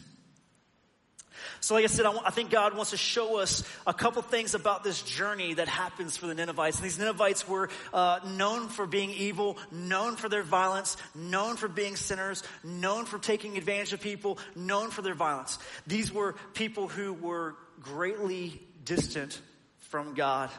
So, 1.61 1.75
like 1.75 1.85
I 1.85 1.89
said, 1.89 2.07
I, 2.07 2.17
I, 2.27 2.31
think 2.31 2.51
God 2.51 2.75
wants 2.75 2.91
to 2.91 2.97
show 2.97 3.39
us 3.39 3.65
a 3.87 3.95
couple 3.95 4.23
things 4.23 4.55
about 4.55 4.85
this 4.85 5.03
journey 5.03 5.55
that 5.55 5.69
happens 5.69 6.17
for 6.17 6.27
the 6.27 6.35
Ninevites. 6.35 6.77
And 6.77 6.85
these 6.85 6.99
Ninevites 6.99 7.49
were 7.49 7.69
uh, 7.93 8.21
known 8.37 8.69
for 8.69 8.87
being 8.87 9.11
evil, 9.11 9.57
known 9.71 10.17
for 10.17 10.29
their 10.29 10.43
violence, 10.43 10.97
known 11.15 11.57
for 11.57 11.69
being 11.69 11.97
sinners, 11.97 12.43
known 12.63 13.05
for 13.05 13.19
taking 13.19 13.57
advantage 13.57 13.93
of 13.93 14.01
people, 14.01 14.39
known 14.55 14.91
for 14.91 15.03
their 15.03 15.15
violence. 15.15 15.59
These 15.87 16.13
were 16.13 16.35
people 16.55 16.89
who 16.89 17.13
were 17.13 17.57
greatly 17.81 18.61
distant 18.85 19.41
from 19.79 20.15
God. 20.15 20.51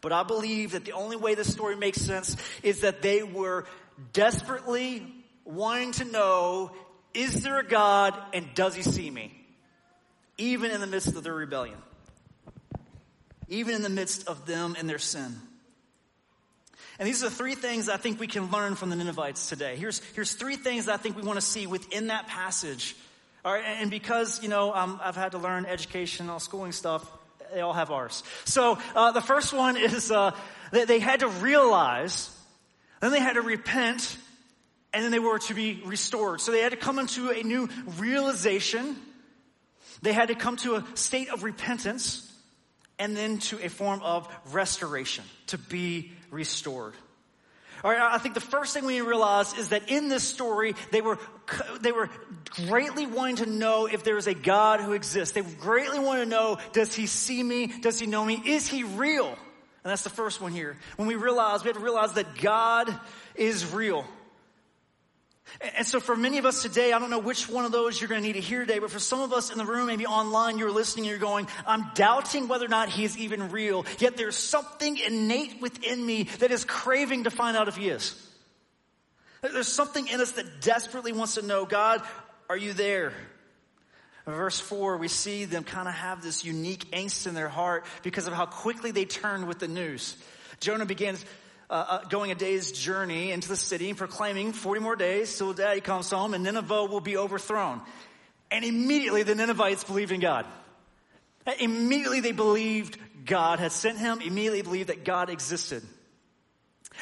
But 0.00 0.12
I 0.12 0.22
believe 0.22 0.72
that 0.72 0.84
the 0.84 0.92
only 0.92 1.16
way 1.16 1.34
this 1.34 1.52
story 1.52 1.76
makes 1.76 2.00
sense 2.00 2.36
is 2.62 2.80
that 2.80 3.02
they 3.02 3.22
were 3.22 3.64
desperately 4.12 5.02
wanting 5.44 5.92
to 5.92 6.04
know, 6.04 6.72
is 7.14 7.42
there 7.42 7.58
a 7.58 7.66
God 7.66 8.14
and 8.32 8.46
does 8.54 8.74
he 8.74 8.82
see 8.82 9.10
me? 9.10 9.45
Even 10.38 10.70
in 10.70 10.80
the 10.80 10.86
midst 10.86 11.08
of 11.08 11.22
their 11.22 11.34
rebellion, 11.34 11.78
even 13.48 13.74
in 13.74 13.82
the 13.82 13.88
midst 13.88 14.28
of 14.28 14.46
them 14.46 14.76
and 14.78 14.88
their 14.88 14.98
sin. 14.98 15.34
And 16.98 17.06
these 17.06 17.22
are 17.22 17.30
three 17.30 17.54
things 17.54 17.88
I 17.88 17.98
think 17.98 18.18
we 18.18 18.26
can 18.26 18.50
learn 18.50 18.74
from 18.74 18.90
the 18.90 18.96
Ninevites 18.96 19.48
today. 19.48 19.76
Here's, 19.76 20.00
here's 20.14 20.32
three 20.32 20.56
things 20.56 20.88
I 20.88 20.96
think 20.96 21.16
we 21.16 21.22
want 21.22 21.38
to 21.38 21.44
see 21.44 21.66
within 21.66 22.06
that 22.06 22.26
passage. 22.26 22.96
All 23.44 23.52
right, 23.52 23.64
and 23.64 23.90
because, 23.90 24.42
you 24.42 24.48
know, 24.48 24.74
um, 24.74 24.98
I've 25.02 25.14
had 25.14 25.32
to 25.32 25.38
learn 25.38 25.66
educational 25.66 26.40
schooling 26.40 26.72
stuff, 26.72 27.06
they 27.52 27.60
all 27.60 27.74
have 27.74 27.90
ours. 27.90 28.22
So 28.44 28.78
uh, 28.94 29.12
the 29.12 29.20
first 29.20 29.52
one 29.52 29.76
is 29.76 30.10
uh, 30.10 30.32
that 30.72 30.88
they 30.88 30.98
had 30.98 31.20
to 31.20 31.28
realize, 31.28 32.30
then 33.00 33.12
they 33.12 33.20
had 33.20 33.34
to 33.34 33.42
repent, 33.42 34.16
and 34.92 35.04
then 35.04 35.12
they 35.12 35.18
were 35.18 35.38
to 35.38 35.54
be 35.54 35.82
restored. 35.84 36.40
So 36.40 36.50
they 36.50 36.60
had 36.60 36.72
to 36.72 36.78
come 36.78 36.98
into 36.98 37.30
a 37.30 37.42
new 37.42 37.68
realization 37.98 38.96
they 40.02 40.12
had 40.12 40.28
to 40.28 40.34
come 40.34 40.56
to 40.58 40.76
a 40.76 40.84
state 40.94 41.30
of 41.30 41.42
repentance 41.42 42.22
and 42.98 43.16
then 43.16 43.38
to 43.38 43.64
a 43.64 43.68
form 43.68 44.00
of 44.02 44.28
restoration 44.52 45.24
to 45.48 45.58
be 45.58 46.12
restored. 46.30 46.94
All 47.84 47.90
right, 47.90 48.00
I 48.00 48.18
think 48.18 48.34
the 48.34 48.40
first 48.40 48.72
thing 48.72 48.86
we 48.86 48.94
need 48.94 49.00
to 49.00 49.08
realize 49.08 49.56
is 49.58 49.68
that 49.68 49.90
in 49.90 50.08
this 50.08 50.24
story, 50.24 50.74
they 50.92 51.02
were, 51.02 51.18
they 51.80 51.92
were 51.92 52.08
greatly 52.66 53.06
wanting 53.06 53.36
to 53.36 53.46
know 53.46 53.86
if 53.86 54.02
there 54.02 54.16
is 54.16 54.26
a 54.26 54.34
God 54.34 54.80
who 54.80 54.92
exists. 54.92 55.34
They 55.34 55.42
greatly 55.42 55.98
want 55.98 56.20
to 56.20 56.26
know, 56.26 56.58
does 56.72 56.94
he 56.94 57.06
see 57.06 57.42
me? 57.42 57.66
Does 57.66 58.00
he 58.00 58.06
know 58.06 58.24
me? 58.24 58.42
Is 58.44 58.66
he 58.66 58.82
real? 58.82 59.28
And 59.28 59.90
that's 59.92 60.02
the 60.02 60.10
first 60.10 60.40
one 60.40 60.52
here. 60.52 60.78
When 60.96 61.06
we 61.06 61.16
realize, 61.16 61.62
we 61.62 61.68
have 61.68 61.76
to 61.76 61.82
realize 61.82 62.14
that 62.14 62.38
God 62.38 62.92
is 63.34 63.72
real. 63.72 64.04
And 65.76 65.86
so 65.86 66.00
for 66.00 66.16
many 66.16 66.38
of 66.38 66.44
us 66.44 66.62
today, 66.62 66.92
I 66.92 66.98
don't 66.98 67.08
know 67.08 67.18
which 67.18 67.48
one 67.48 67.64
of 67.64 67.72
those 67.72 68.00
you're 68.00 68.08
going 68.08 68.20
to 68.20 68.26
need 68.26 68.34
to 68.34 68.40
hear 68.40 68.60
today, 68.60 68.78
but 68.78 68.90
for 68.90 68.98
some 68.98 69.20
of 69.20 69.32
us 69.32 69.50
in 69.50 69.58
the 69.58 69.64
room, 69.64 69.86
maybe 69.86 70.04
online, 70.04 70.58
you're 70.58 70.70
listening, 70.70 71.06
you're 71.06 71.18
going, 71.18 71.46
I'm 71.66 71.90
doubting 71.94 72.48
whether 72.48 72.66
or 72.66 72.68
not 72.68 72.88
he 72.88 73.04
is 73.04 73.16
even 73.16 73.50
real. 73.50 73.86
Yet 73.98 74.16
there's 74.16 74.36
something 74.36 74.98
innate 74.98 75.60
within 75.60 76.04
me 76.04 76.24
that 76.40 76.50
is 76.50 76.64
craving 76.64 77.24
to 77.24 77.30
find 77.30 77.56
out 77.56 77.68
if 77.68 77.76
he 77.76 77.88
is. 77.88 78.20
There's 79.40 79.68
something 79.68 80.08
in 80.08 80.20
us 80.20 80.32
that 80.32 80.60
desperately 80.60 81.12
wants 81.12 81.34
to 81.34 81.42
know, 81.42 81.64
God, 81.64 82.02
are 82.50 82.56
you 82.56 82.72
there? 82.72 83.12
verse 84.26 84.58
4, 84.58 84.96
we 84.96 85.06
see 85.06 85.44
them 85.44 85.62
kind 85.62 85.86
of 85.86 85.94
have 85.94 86.20
this 86.20 86.44
unique 86.44 86.90
angst 86.90 87.28
in 87.28 87.34
their 87.34 87.48
heart 87.48 87.86
because 88.02 88.26
of 88.26 88.32
how 88.32 88.44
quickly 88.44 88.90
they 88.90 89.04
turned 89.04 89.46
with 89.46 89.60
the 89.60 89.68
news. 89.68 90.16
Jonah 90.58 90.86
begins 90.86 91.24
uh, 91.68 91.72
uh, 91.88 92.04
going 92.08 92.30
a 92.30 92.34
day's 92.34 92.72
journey 92.72 93.32
into 93.32 93.48
the 93.48 93.56
city 93.56 93.88
and 93.88 93.98
proclaiming 93.98 94.52
40 94.52 94.80
more 94.80 94.96
days 94.96 95.36
till 95.36 95.52
daddy 95.52 95.80
comes 95.80 96.10
home 96.10 96.34
and 96.34 96.44
Nineveh 96.44 96.84
will 96.84 97.00
be 97.00 97.16
overthrown. 97.16 97.80
And 98.50 98.64
immediately 98.64 99.22
the 99.24 99.34
Ninevites 99.34 99.84
believed 99.84 100.12
in 100.12 100.20
God. 100.20 100.46
Immediately 101.58 102.20
they 102.20 102.32
believed 102.32 102.98
God 103.24 103.58
had 103.58 103.72
sent 103.72 103.98
him, 103.98 104.20
immediately 104.20 104.62
believed 104.62 104.88
that 104.88 105.04
God 105.04 105.30
existed. 105.30 105.82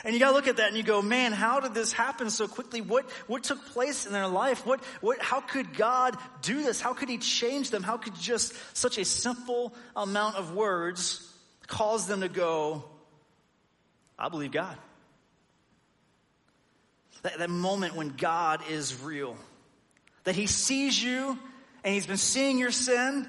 And 0.02 0.12
you 0.12 0.18
gotta 0.18 0.34
look 0.34 0.48
at 0.48 0.56
that 0.56 0.68
and 0.68 0.76
you 0.76 0.82
go, 0.82 1.00
man, 1.02 1.32
how 1.32 1.60
did 1.60 1.74
this 1.74 1.92
happen 1.92 2.28
so 2.30 2.48
quickly? 2.48 2.80
What, 2.80 3.08
what 3.26 3.44
took 3.44 3.64
place 3.66 4.06
in 4.06 4.12
their 4.12 4.26
life? 4.26 4.66
What, 4.66 4.82
what, 5.00 5.20
how 5.20 5.40
could 5.40 5.76
God 5.76 6.16
do 6.42 6.62
this? 6.62 6.80
How 6.80 6.94
could 6.94 7.08
he 7.08 7.18
change 7.18 7.70
them? 7.70 7.82
How 7.82 7.96
could 7.96 8.14
just 8.16 8.54
such 8.76 8.98
a 8.98 9.04
simple 9.04 9.74
amount 9.94 10.36
of 10.36 10.54
words 10.54 11.30
cause 11.66 12.06
them 12.06 12.22
to 12.22 12.28
go, 12.28 12.84
I 14.18 14.28
believe 14.28 14.52
God. 14.52 14.76
That, 17.22 17.38
that 17.38 17.50
moment 17.50 17.96
when 17.96 18.10
God 18.10 18.60
is 18.70 19.00
real. 19.02 19.36
That 20.24 20.34
He 20.34 20.46
sees 20.46 21.02
you 21.02 21.38
and 21.82 21.94
He's 21.94 22.06
been 22.06 22.16
seeing 22.16 22.58
your 22.58 22.70
sin 22.70 23.28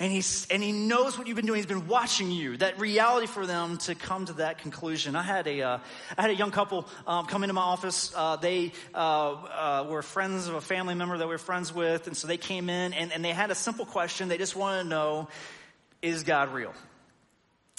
And, 0.00 0.12
he's, 0.12 0.46
and 0.48 0.62
he 0.62 0.70
knows 0.70 1.18
what 1.18 1.26
you've 1.26 1.34
been 1.34 1.46
doing. 1.46 1.56
He's 1.56 1.66
been 1.66 1.88
watching 1.88 2.30
you. 2.30 2.56
That 2.58 2.78
reality 2.78 3.26
for 3.26 3.46
them 3.46 3.78
to 3.78 3.96
come 3.96 4.26
to 4.26 4.32
that 4.34 4.58
conclusion. 4.58 5.16
I 5.16 5.22
had 5.22 5.48
a, 5.48 5.62
uh, 5.62 5.78
I 6.16 6.22
had 6.22 6.30
a 6.30 6.36
young 6.36 6.52
couple 6.52 6.86
um, 7.04 7.26
come 7.26 7.42
into 7.42 7.54
my 7.54 7.62
office. 7.62 8.12
Uh, 8.14 8.36
they 8.36 8.72
uh, 8.94 8.98
uh 8.98 9.86
were 9.88 10.02
friends 10.02 10.46
of 10.46 10.54
a 10.54 10.60
family 10.60 10.94
member 10.94 11.18
that 11.18 11.26
we 11.26 11.34
were 11.34 11.38
friends 11.38 11.74
with. 11.74 12.06
And 12.06 12.16
so 12.16 12.28
they 12.28 12.36
came 12.36 12.70
in 12.70 12.92
and, 12.92 13.12
and 13.12 13.24
they 13.24 13.32
had 13.32 13.50
a 13.50 13.56
simple 13.56 13.86
question. 13.86 14.28
They 14.28 14.38
just 14.38 14.54
wanted 14.54 14.84
to 14.84 14.88
know, 14.88 15.28
is 16.00 16.22
God 16.22 16.52
real? 16.52 16.72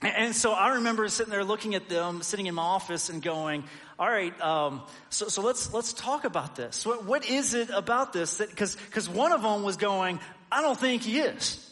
And, 0.01 0.33
so 0.33 0.53
I 0.53 0.75
remember 0.75 1.07
sitting 1.09 1.31
there 1.31 1.43
looking 1.43 1.75
at 1.75 1.89
them, 1.89 2.21
sitting 2.21 2.47
in 2.47 2.55
my 2.55 2.61
office 2.61 3.09
and 3.09 3.21
going, 3.21 3.65
all 3.97 4.07
right, 4.07 4.39
um, 4.41 4.81
so, 5.09 5.27
so 5.27 5.41
let's, 5.41 5.73
let's 5.73 5.91
talk 5.91 6.23
about 6.23 6.55
this. 6.55 6.85
What, 6.85 7.03
what 7.03 7.29
is 7.29 7.53
it 7.53 7.69
about 7.69 8.13
this? 8.13 8.37
Because 8.37 9.09
one 9.09 9.33
of 9.33 9.41
them 9.41 9.63
was 9.63 9.75
going, 9.75 10.19
I 10.49 10.61
don't 10.61 10.79
think 10.79 11.01
he 11.01 11.19
is. 11.19 11.65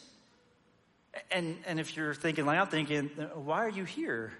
And, 1.32 1.58
and 1.66 1.80
if 1.80 1.96
you're 1.96 2.14
thinking 2.14 2.46
like 2.46 2.60
I'm 2.60 2.68
thinking, 2.68 3.10
why 3.34 3.64
are 3.66 3.70
you 3.70 3.86
here? 3.86 4.34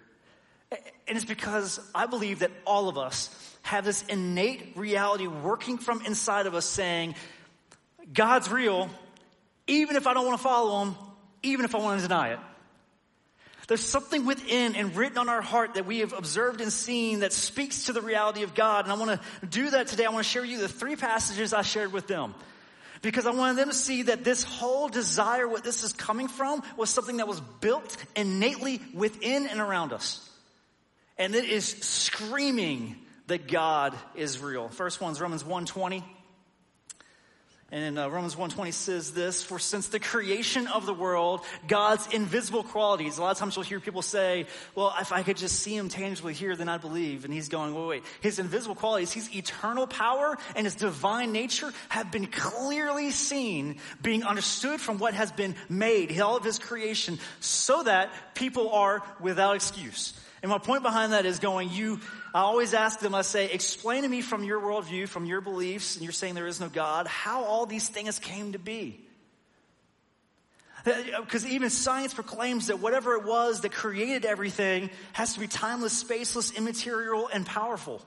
And 0.72 1.16
it's 1.16 1.26
because 1.26 1.80
I 1.96 2.08
believe 2.08 2.40
that 2.40 2.52
all 2.66 2.90
of 2.90 2.98
us 2.98 3.30
have 3.62 3.86
this 3.86 4.04
innate 4.04 4.74
reality 4.76 5.28
working 5.28 5.78
from 5.78 6.06
inside 6.06 6.46
of 6.46 6.56
us 6.56 6.66
saying, 6.66 7.16
God's 8.14 8.50
real, 8.50 8.90
even 9.68 9.96
if 9.96 10.08
I 10.08 10.14
don't 10.14 10.26
want 10.26 10.38
to 10.38 10.44
follow 10.44 10.84
him, 10.84 10.96
even 11.44 11.66
if 11.66 11.74
I 11.74 11.80
want 11.80 12.02
to 12.02 12.08
deny 12.08 12.30
it. 12.34 12.40
There's 13.68 13.84
something 13.84 14.26
within 14.26 14.76
and 14.76 14.96
written 14.96 15.18
on 15.18 15.28
our 15.28 15.42
heart 15.42 15.74
that 15.74 15.86
we 15.86 16.00
have 16.00 16.14
observed 16.14 16.62
and 16.62 16.72
seen 16.72 17.20
that 17.20 17.34
speaks 17.34 17.86
to 17.86 17.94
the 17.94 18.02
reality 18.02 18.44
of 18.44 18.56
God. 18.56 18.86
And 18.86 18.94
I 18.94 18.96
want 18.96 19.22
to 19.22 19.46
do 19.46 19.70
that 19.72 19.88
today. 19.88 20.06
I 20.06 20.10
want 20.10 20.26
to 20.26 20.30
share 20.30 20.42
with 20.42 20.52
you 20.52 20.60
the 20.60 20.70
three 20.70 20.96
passages 20.96 21.54
I 21.54 21.64
shared 21.64 21.92
with 21.92 22.08
them 22.08 22.34
because 23.02 23.26
I 23.26 23.32
wanted 23.32 23.58
them 23.58 23.70
to 23.70 23.76
see 23.76 24.04
that 24.04 24.24
this 24.24 24.44
whole 24.44 24.88
desire, 24.88 25.48
what 25.48 25.66
this 25.66 25.84
is 25.84 25.92
coming 25.92 26.30
from, 26.30 26.64
was 26.78 26.90
something 26.90 27.18
that 27.18 27.28
was 27.28 27.42
built 27.60 27.98
innately 28.16 28.82
within 28.94 29.48
and 29.48 29.60
around 29.60 29.92
us. 29.92 30.28
And 31.18 31.36
it 31.36 31.46
is 31.46 31.66
screaming 31.68 32.96
that 33.28 33.48
God 33.48 33.94
is 34.16 34.40
real. 34.40 34.70
First 34.70 35.02
one's 35.02 35.20
Romans 35.20 35.44
120. 35.44 36.04
And 37.70 38.00
uh, 38.00 38.10
Romans 38.10 38.36
1.20 38.36 38.72
says 38.72 39.12
this, 39.12 39.44
for 39.44 39.60
since 39.60 39.88
the 39.90 40.00
creation 40.00 40.68
of 40.68 40.86
the 40.86 40.94
world, 40.94 41.42
God's 41.68 42.08
invisible 42.14 42.64
qualities, 42.64 43.18
a 43.18 43.22
lot 43.22 43.32
of 43.32 43.38
times 43.38 43.58
you'll 43.58 43.66
hear 43.66 43.82
people 43.82 44.02
say, 44.02 44.46
well, 44.74 44.96
if 45.02 45.12
I 45.12 45.22
could 45.22 45.36
just 45.36 45.60
see 45.60 45.76
him 45.76 45.90
tangibly 45.90 46.34
here, 46.34 46.56
then 46.56 46.70
I'd 46.70 46.80
believe. 46.80 47.26
And 47.26 47.34
he's 47.34 47.50
going, 47.50 47.76
wait, 47.76 47.88
wait. 47.88 48.04
His 48.22 48.40
invisible 48.40 48.76
qualities, 48.76 49.12
his 49.12 49.36
eternal 49.36 49.86
power 49.86 50.38
and 50.56 50.66
his 50.66 50.76
divine 50.76 51.34
nature 51.34 51.74
have 51.90 52.10
been 52.10 52.28
clearly 52.28 53.12
seen, 53.12 53.80
being 54.02 54.24
understood 54.24 54.80
from 54.80 54.98
what 54.98 55.14
has 55.14 55.34
been 55.34 55.54
made, 55.68 56.18
all 56.22 56.38
of 56.38 56.46
his 56.46 56.60
creation, 56.60 57.20
so 57.42 57.84
that 57.84 58.10
people 58.34 58.70
are 58.70 59.04
without 59.20 59.58
excuse. 59.58 60.14
And 60.42 60.52
my 60.52 60.60
point 60.60 60.84
behind 60.84 61.14
that 61.14 61.26
is 61.26 61.40
going, 61.40 61.72
you, 61.72 62.00
I 62.34 62.42
always 62.42 62.74
ask 62.74 63.00
them, 63.00 63.16
I 63.16 63.24
say, 63.24 63.52
explain 63.52 64.04
to 64.04 64.10
me 64.10 64.22
from 64.22 64.44
your 64.44 64.60
worldview, 64.62 65.08
from 65.08 65.26
your 65.26 65.42
beliefs, 65.42 65.96
and 65.96 66.04
you're 66.04 66.12
saying 66.12 66.36
there 66.36 66.48
is 66.48 66.60
no 66.60 66.70
God, 66.70 67.08
how 67.08 67.44
all 67.44 67.66
these 67.66 67.90
things 67.90 68.20
came 68.20 68.52
to 68.52 68.60
be. 68.60 69.00
Because 70.84 71.44
uh, 71.44 71.50
even 71.50 71.70
science 71.70 72.14
proclaims 72.14 72.68
that 72.68 72.80
whatever 72.80 73.16
it 73.16 73.26
was 73.26 73.62
that 73.62 73.72
created 73.72 74.26
everything 74.26 74.90
has 75.14 75.34
to 75.34 75.40
be 75.40 75.48
timeless, 75.48 76.04
spaceless, 76.04 76.56
immaterial, 76.56 77.28
and 77.34 77.46
powerful. 77.46 78.02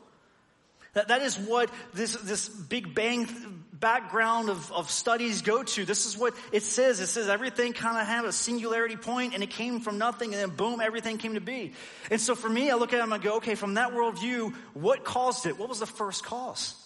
That, 0.95 1.09
that 1.09 1.23
is 1.23 1.39
what 1.39 1.71
this, 1.95 2.15
this 2.15 2.49
Big 2.49 2.95
Bang 2.95 3.60
background 3.81 4.51
of, 4.51 4.71
of 4.73 4.91
studies 4.91 5.43
go 5.43 5.63
to. 5.63 5.85
This 5.85 6.07
is 6.07 6.17
what 6.17 6.35
it 6.53 6.63
says. 6.63 7.01
It 7.01 7.07
says 7.07 7.29
everything 7.29 7.73
kind 7.73 7.99
of 7.99 8.07
had 8.07 8.25
a 8.27 8.33
singularity 8.33 8.97
point 8.97 9.35
and 9.35 9.43
it 9.43 9.51
came 9.51 9.81
from 9.81 9.99
nothing 9.99 10.35
and 10.35 10.43
then 10.43 10.57
boom, 10.57 10.81
everything 10.81 11.19
came 11.19 11.35
to 11.35 11.41
be. 11.41 11.73
And 12.11 12.21
so 12.21 12.35
for 12.35 12.49
me, 12.49 12.71
I 12.71 12.75
look 12.75 12.93
at 12.93 13.01
it 13.01 13.03
and 13.03 13.15
I 13.15 13.19
go, 13.19 13.37
okay, 13.37 13.55
from 13.55 13.75
that 13.75 13.93
worldview, 13.93 14.55
what 14.75 15.05
caused 15.05 15.47
it? 15.47 15.59
What 15.59 15.69
was 15.69 15.81
the 15.81 15.87
first 15.87 16.23
cause? 16.25 16.77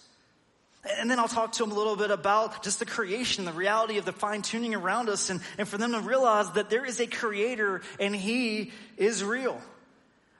And 0.99 1.09
then 1.09 1.19
I'll 1.19 1.27
talk 1.27 1.51
to 1.53 1.63
them 1.63 1.71
a 1.71 1.75
little 1.75 1.95
bit 1.95 2.11
about 2.11 2.63
just 2.63 2.79
the 2.79 2.85
creation, 2.85 3.45
the 3.45 3.51
reality 3.51 3.97
of 3.97 4.05
the 4.05 4.13
fine 4.13 4.43
tuning 4.43 4.75
around 4.75 5.09
us, 5.09 5.31
and, 5.31 5.41
and 5.57 5.67
for 5.67 5.79
them 5.79 5.93
to 5.93 5.99
realize 5.99 6.51
that 6.51 6.69
there 6.69 6.85
is 6.85 6.99
a 6.99 7.07
creator 7.07 7.81
and 7.99 8.15
he 8.15 8.71
is 8.97 9.23
real. 9.23 9.59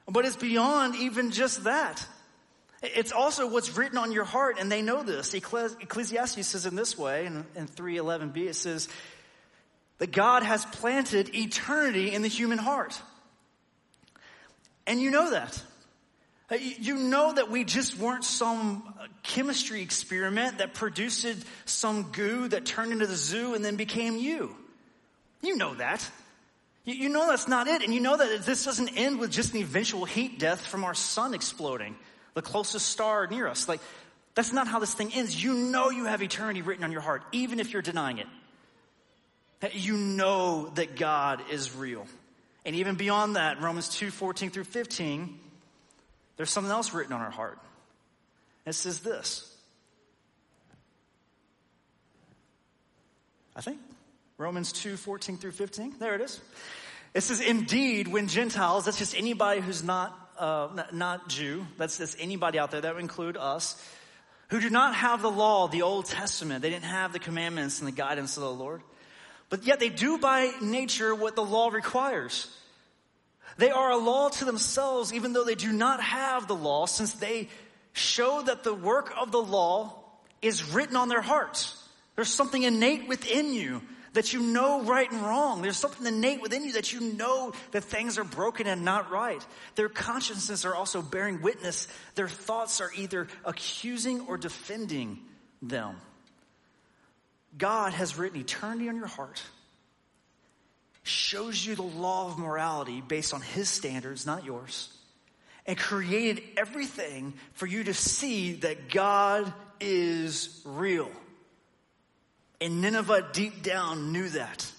But 0.07 0.25
it's 0.25 0.35
beyond 0.35 0.95
even 0.95 1.31
just 1.31 1.63
that. 1.63 2.05
It's 2.95 3.11
also 3.11 3.47
what's 3.47 3.77
written 3.77 3.97
on 3.97 4.11
your 4.11 4.23
heart, 4.23 4.57
and 4.59 4.71
they 4.71 4.81
know 4.81 5.03
this. 5.03 5.33
Ecclesiastes 5.33 6.47
says 6.47 6.65
in 6.65 6.75
this 6.75 6.97
way, 6.97 7.25
in, 7.25 7.45
in 7.55 7.67
311b, 7.67 8.37
it 8.37 8.55
says 8.55 8.89
that 9.97 10.11
God 10.11 10.43
has 10.43 10.65
planted 10.65 11.33
eternity 11.35 12.11
in 12.11 12.21
the 12.21 12.27
human 12.27 12.57
heart. 12.57 12.99
And 14.87 15.01
you 15.01 15.11
know 15.11 15.31
that. 15.31 15.61
Uh, 16.51 16.55
you 16.55 16.95
know 16.95 17.33
that 17.33 17.49
we 17.49 17.63
just 17.63 17.97
weren't 17.97 18.23
some 18.23 18.93
chemistry 19.23 19.81
experiment 19.81 20.59
that 20.59 20.75
produced 20.75 21.25
some 21.65 22.11
goo 22.11 22.47
that 22.47 22.65
turned 22.65 22.91
into 22.91 23.07
the 23.07 23.15
zoo 23.15 23.55
and 23.55 23.65
then 23.65 23.77
became 23.77 24.17
you. 24.17 24.55
You 25.41 25.57
know 25.57 25.73
that. 25.75 26.07
You 26.83 27.09
know 27.09 27.27
that's 27.27 27.47
not 27.47 27.67
it. 27.67 27.81
And 27.81 27.93
you 27.93 27.99
know 27.99 28.15
that 28.15 28.45
this 28.45 28.63
doesn't 28.63 28.89
end 28.89 29.19
with 29.19 29.31
just 29.31 29.53
an 29.55 29.61
eventual 29.61 30.05
heat 30.05 30.37
death 30.37 30.65
from 30.65 30.83
our 30.83 30.93
sun 30.93 31.33
exploding 31.33 31.95
the 32.35 32.41
closest 32.43 32.87
star 32.87 33.25
near 33.25 33.47
us. 33.47 33.67
Like, 33.67 33.81
that's 34.35 34.53
not 34.53 34.67
how 34.67 34.79
this 34.79 34.93
thing 34.93 35.11
ends. 35.13 35.41
You 35.41 35.53
know 35.53 35.89
you 35.89 36.05
have 36.05 36.21
eternity 36.21 36.61
written 36.61 36.83
on 36.83 36.91
your 36.91 37.01
heart, 37.01 37.23
even 37.31 37.59
if 37.59 37.73
you're 37.73 37.81
denying 37.81 38.19
it. 38.19 38.27
That 39.61 39.73
You 39.73 39.97
know 39.97 40.69
that 40.75 40.95
God 40.97 41.41
is 41.49 41.73
real. 41.73 42.05
And 42.65 42.75
even 42.75 42.95
beyond 42.95 43.37
that, 43.37 43.61
Romans 43.61 43.89
2 43.89 44.11
14 44.11 44.51
through 44.51 44.65
15, 44.65 45.39
there's 46.37 46.49
something 46.49 46.71
else 46.71 46.93
written 46.93 47.13
on 47.13 47.21
our 47.21 47.31
heart. 47.31 47.57
It 48.65 48.73
says 48.73 48.99
this. 48.99 49.51
I 53.55 53.61
think. 53.61 53.79
Romans 54.37 54.73
2 54.73 54.97
14 54.97 55.37
through 55.37 55.51
15. 55.51 55.95
There 55.99 56.15
it 56.15 56.21
is. 56.21 56.41
It 57.13 57.21
says, 57.21 57.39
Indeed, 57.39 58.09
when 58.09 58.27
Gentiles, 58.27 58.83
that's 58.83 58.97
just 58.97 59.15
anybody 59.15 59.61
who's 59.61 59.83
not 59.83 60.24
uh, 60.37 60.83
not 60.91 61.29
Jew, 61.29 61.65
that's, 61.77 61.97
that's 61.97 62.15
anybody 62.19 62.59
out 62.59 62.71
there, 62.71 62.81
that 62.81 62.95
would 62.95 63.01
include 63.01 63.37
us, 63.37 63.81
who 64.49 64.59
do 64.59 64.69
not 64.69 64.95
have 64.95 65.21
the 65.21 65.31
law, 65.31 65.67
the 65.67 65.81
Old 65.81 66.05
Testament. 66.05 66.61
They 66.61 66.69
didn't 66.69 66.85
have 66.85 67.13
the 67.13 67.19
commandments 67.19 67.79
and 67.79 67.87
the 67.87 67.91
guidance 67.91 68.37
of 68.37 68.43
the 68.43 68.51
Lord. 68.51 68.81
But 69.49 69.65
yet 69.65 69.79
they 69.79 69.89
do 69.89 70.17
by 70.17 70.51
nature 70.61 71.13
what 71.15 71.35
the 71.35 71.43
law 71.43 71.69
requires. 71.69 72.47
They 73.57 73.71
are 73.71 73.91
a 73.91 73.97
law 73.97 74.29
to 74.29 74.45
themselves, 74.45 75.13
even 75.13 75.33
though 75.33 75.43
they 75.45 75.55
do 75.55 75.71
not 75.71 76.01
have 76.01 76.47
the 76.47 76.55
law, 76.55 76.85
since 76.85 77.13
they 77.13 77.49
show 77.93 78.41
that 78.41 78.63
the 78.63 78.73
work 78.73 79.13
of 79.17 79.31
the 79.31 79.41
law 79.41 80.01
is 80.41 80.73
written 80.73 80.95
on 80.95 81.09
their 81.09 81.21
hearts. 81.21 81.81
There's 82.15 82.33
something 82.33 82.63
innate 82.63 83.07
within 83.07 83.53
you 83.53 83.81
that 84.15 84.33
you 84.33 84.39
know 84.39 84.81
right 84.81 85.09
and 85.11 85.21
wrong. 85.21 85.61
There's 85.61 85.77
something 85.77 86.05
innate 86.07 86.41
within 86.41 86.63
you 86.63 86.73
that 86.73 86.91
you 86.91 87.01
know 87.01 87.53
that 87.71 87.83
things 87.83 88.17
are 88.17 88.23
broken 88.23 88.65
and 88.65 88.83
not 88.83 89.11
right. 89.11 89.45
Their 89.75 89.89
consciences 89.89 90.65
are 90.65 90.73
also 90.73 91.01
bearing 91.01 91.41
witness. 91.41 91.87
Their 92.15 92.29
thoughts 92.29 92.81
are 92.81 92.89
either 92.97 93.27
accusing 93.43 94.21
or 94.21 94.37
defending 94.37 95.19
them. 95.61 95.97
God 97.57 97.93
has 97.93 98.17
written 98.17 98.39
eternity 98.39 98.89
on 98.89 98.95
your 98.95 99.07
heart, 99.07 99.41
shows 101.03 101.65
you 101.65 101.75
the 101.75 101.83
law 101.83 102.27
of 102.27 102.39
morality 102.39 103.01
based 103.01 103.33
on 103.33 103.41
His 103.41 103.69
standards, 103.69 104.25
not 104.25 104.45
yours, 104.45 104.91
and 105.65 105.77
created 105.77 106.41
everything 106.57 107.33
for 107.53 107.65
you 107.65 107.83
to 107.83 107.93
see 107.93 108.53
that 108.53 108.89
God 108.89 109.53
is 109.79 110.61
real. 110.65 111.11
And 112.65 112.81
Nineveh 112.81 113.27
deep 113.31 113.61
down 113.61 114.11
knew 114.11 114.27
that. 114.29 114.71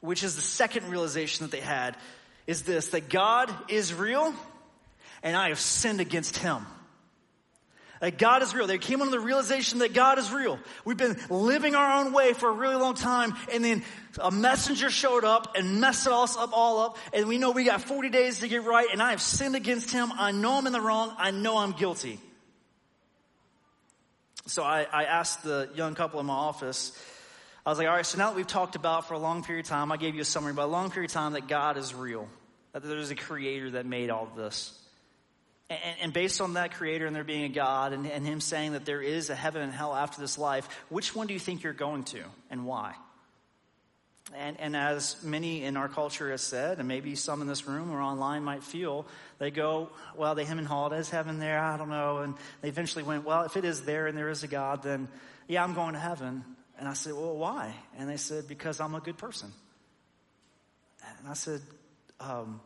Which 0.00 0.22
is 0.22 0.36
the 0.36 0.42
second 0.42 0.88
realization 0.90 1.44
that 1.44 1.50
they 1.50 1.60
had 1.60 1.96
is 2.46 2.62
this, 2.62 2.88
that 2.88 3.08
God 3.08 3.52
is 3.68 3.92
real 3.92 4.32
and 5.24 5.36
I 5.36 5.48
have 5.48 5.58
sinned 5.58 6.00
against 6.00 6.36
him. 6.36 6.64
That 8.00 8.16
God 8.16 8.42
is 8.42 8.54
real. 8.54 8.68
They 8.68 8.78
came 8.78 9.02
under 9.02 9.10
the 9.10 9.18
realization 9.18 9.80
that 9.80 9.92
God 9.92 10.20
is 10.20 10.32
real. 10.32 10.56
We've 10.84 10.96
been 10.96 11.16
living 11.30 11.74
our 11.74 12.00
own 12.04 12.12
way 12.12 12.32
for 12.32 12.48
a 12.48 12.52
really 12.52 12.76
long 12.76 12.94
time, 12.94 13.34
and 13.52 13.64
then 13.64 13.82
a 14.20 14.30
messenger 14.30 14.90
showed 14.90 15.24
up 15.24 15.56
and 15.56 15.80
messed 15.80 16.06
us 16.06 16.36
up 16.36 16.50
all 16.52 16.80
up, 16.80 16.98
and 17.12 17.28
we 17.28 17.38
know 17.38 17.52
we 17.52 17.62
got 17.62 17.80
40 17.80 18.08
days 18.08 18.40
to 18.40 18.48
get 18.48 18.64
right, 18.64 18.88
and 18.92 19.00
I 19.00 19.10
have 19.10 19.22
sinned 19.22 19.54
against 19.54 19.92
him. 19.92 20.12
I 20.16 20.32
know 20.32 20.54
I'm 20.54 20.66
in 20.66 20.72
the 20.72 20.80
wrong. 20.80 21.12
I 21.16 21.30
know 21.30 21.58
I'm 21.58 21.72
guilty. 21.72 22.18
So 24.46 24.62
I, 24.62 24.86
I 24.92 25.04
asked 25.04 25.42
the 25.42 25.68
young 25.74 25.94
couple 25.94 26.18
in 26.20 26.26
my 26.26 26.34
office, 26.34 26.98
I 27.64 27.70
was 27.70 27.78
like, 27.78 27.86
all 27.86 27.94
right, 27.94 28.04
so 28.04 28.18
now 28.18 28.30
that 28.30 28.36
we've 28.36 28.46
talked 28.46 28.74
about 28.74 29.06
for 29.06 29.14
a 29.14 29.18
long 29.18 29.44
period 29.44 29.66
of 29.66 29.70
time, 29.70 29.92
I 29.92 29.96
gave 29.96 30.16
you 30.16 30.22
a 30.22 30.24
summary, 30.24 30.52
but 30.52 30.64
a 30.64 30.66
long 30.66 30.90
period 30.90 31.10
of 31.10 31.14
time 31.14 31.34
that 31.34 31.46
God 31.46 31.76
is 31.76 31.94
real, 31.94 32.26
that 32.72 32.82
there's 32.82 33.10
a 33.10 33.14
creator 33.14 33.70
that 33.72 33.86
made 33.86 34.10
all 34.10 34.24
of 34.24 34.34
this. 34.34 34.76
And, 35.70 35.96
and 36.02 36.12
based 36.12 36.40
on 36.40 36.54
that 36.54 36.72
creator 36.74 37.06
and 37.06 37.14
there 37.14 37.22
being 37.22 37.44
a 37.44 37.48
God 37.54 37.92
and, 37.92 38.04
and 38.06 38.26
him 38.26 38.40
saying 38.40 38.72
that 38.72 38.84
there 38.84 39.00
is 39.00 39.30
a 39.30 39.34
heaven 39.34 39.62
and 39.62 39.72
hell 39.72 39.94
after 39.94 40.20
this 40.20 40.38
life, 40.38 40.68
which 40.88 41.14
one 41.14 41.28
do 41.28 41.34
you 41.34 41.40
think 41.40 41.62
you're 41.62 41.72
going 41.72 42.02
to 42.04 42.24
and 42.50 42.66
why? 42.66 42.94
And, 44.36 44.58
and 44.60 44.76
as 44.76 45.22
many 45.22 45.64
in 45.64 45.76
our 45.76 45.88
culture 45.88 46.30
has 46.30 46.42
said, 46.42 46.78
and 46.78 46.88
maybe 46.88 47.14
some 47.14 47.42
in 47.42 47.46
this 47.46 47.66
room 47.66 47.90
or 47.90 48.00
online 48.00 48.44
might 48.44 48.62
feel, 48.62 49.06
they 49.38 49.50
go, 49.50 49.90
well, 50.16 50.34
they 50.34 50.44
him 50.44 50.58
and 50.58 50.66
hawed, 50.66 50.92
is 50.92 51.10
heaven 51.10 51.38
there? 51.38 51.58
I 51.58 51.76
don't 51.76 51.90
know. 51.90 52.18
And 52.18 52.34
they 52.60 52.68
eventually 52.68 53.04
went, 53.04 53.24
well, 53.24 53.42
if 53.42 53.56
it 53.56 53.64
is 53.64 53.82
there 53.82 54.06
and 54.06 54.16
there 54.16 54.28
is 54.28 54.42
a 54.42 54.48
God, 54.48 54.82
then 54.82 55.08
yeah, 55.48 55.62
I'm 55.62 55.74
going 55.74 55.94
to 55.94 55.98
heaven. 55.98 56.44
And 56.78 56.88
I 56.88 56.94
said, 56.94 57.12
well, 57.12 57.36
why? 57.36 57.74
And 57.98 58.08
they 58.08 58.16
said, 58.16 58.48
because 58.48 58.80
I'm 58.80 58.94
a 58.94 59.00
good 59.00 59.18
person. 59.18 59.52
And 61.18 61.28
I 61.28 61.34
said, 61.34 61.60
um, 62.20 62.60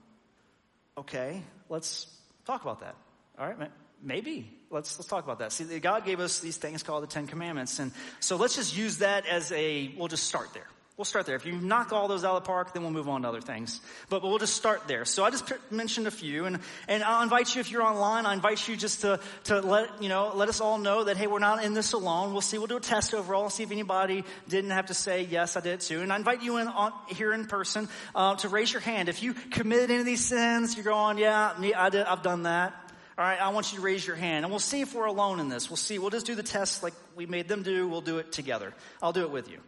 okay, 0.97 1.43
let's 1.69 2.07
talk 2.45 2.63
about 2.63 2.81
that. 2.81 2.95
All 3.39 3.47
right, 3.47 3.71
maybe. 4.03 4.51
Let's, 4.71 4.99
let's 4.99 5.09
talk 5.09 5.25
about 5.25 5.39
that. 5.41 5.53
See, 5.53 5.79
God 5.79 6.05
gave 6.05 6.21
us 6.21 6.41
these 6.41 6.57
things 6.57 6.83
called 6.83 7.03
the 7.03 7.07
Ten 7.07 7.27
Commandments. 7.27 7.79
And 7.79 7.93
so 8.21 8.37
let's 8.37 8.57
just 8.57 8.77
use 8.77 8.99
that 8.99 9.27
as 9.27 9.53
a, 9.53 9.95
we'll 9.97 10.09
just 10.09 10.25
start 10.25 10.53
there. 10.55 10.67
We'll 10.97 11.05
start 11.05 11.27
there. 11.27 11.37
If 11.37 11.45
you 11.45 11.53
knock 11.53 11.93
all 11.93 12.09
those 12.09 12.25
out 12.25 12.37
of 12.37 12.43
the 12.43 12.47
park, 12.47 12.73
then 12.73 12.83
we'll 12.83 12.91
move 12.91 13.07
on 13.07 13.21
to 13.21 13.29
other 13.29 13.43
things. 13.43 13.83
But, 14.09 14.23
but 14.23 14.29
we'll 14.29 14.39
just 14.39 14.57
start 14.57 14.89
there. 14.89 15.05
So 15.05 15.25
I 15.25 15.31
just 15.31 15.53
mentioned 15.71 16.07
a 16.07 16.11
few, 16.11 16.47
and, 16.47 16.59
and 16.89 17.05
I'll 17.05 17.23
invite 17.23 17.55
you 17.55 17.61
if 17.61 17.71
you're 17.71 17.83
online. 17.83 18.25
I 18.25 18.33
invite 18.33 18.67
you 18.67 18.79
just 18.79 19.03
to, 19.03 19.21
to 19.45 19.61
let 19.61 20.03
you 20.03 20.09
know, 20.09 20.33
let 20.35 20.49
us 20.49 20.63
all 20.63 20.79
know 20.79 21.05
that 21.05 21.19
hey, 21.19 21.27
we're 21.27 21.39
not 21.39 21.63
in 21.63 21.75
this 21.75 21.93
alone. 21.93 22.33
We'll 22.33 22.41
see. 22.41 22.57
We'll 22.57 22.67
do 22.67 22.79
a 22.79 22.81
test 22.81 23.13
overall, 23.13 23.51
see 23.51 23.63
if 23.63 23.73
anybody 23.73 24.25
didn't 24.49 24.71
have 24.71 24.87
to 24.87 24.95
say 24.95 25.25
yes, 25.25 25.55
I 25.59 25.61
did 25.61 25.81
too. 25.81 26.01
And 26.01 26.11
I 26.11 26.17
invite 26.17 26.43
you 26.43 26.57
in 26.57 26.67
on, 26.67 26.95
here 27.09 27.35
in 27.35 27.45
person 27.45 27.91
uh, 28.15 28.37
to 28.37 28.49
raise 28.49 28.73
your 28.73 28.81
hand 28.81 29.11
if 29.11 29.23
you 29.23 29.35
committed 29.35 29.91
any 29.91 30.01
of 30.01 30.07
these 30.07 30.25
sins. 30.25 30.77
You're 30.77 30.85
going, 30.85 31.19
yeah, 31.19 31.53
I 31.77 31.91
did, 31.91 32.07
I've 32.07 32.23
done 32.23 32.45
that. 32.45 32.73
All 33.19 33.25
right, 33.25 33.39
I 33.39 33.51
want 33.51 33.71
you 33.71 33.79
to 33.79 33.85
raise 33.85 34.07
your 34.07 34.17
hand, 34.17 34.47
and 34.47 34.51
we'll 34.51 34.61
see 34.61 34.81
if 34.81 34.95
we're 34.95 35.05
alone 35.05 35.41
in 35.41 35.51
this. 35.51 35.69
We'll 35.69 35.77
see. 35.77 35.99
We'll 35.99 36.11
just 36.11 36.25
do 36.25 36.35
the 36.35 36.43
test 36.43 36.83
like 36.83 36.95
we 37.15 37.27
made 37.27 37.49
them 37.49 37.63
do. 37.63 37.87
We'll 37.87 38.01
do 38.01 38.17
it 38.17 38.33
together. 38.33 38.73
I'll 39.03 39.13
do 39.13 39.23
it 39.23 39.31
with 39.31 39.51
you. 39.51 39.59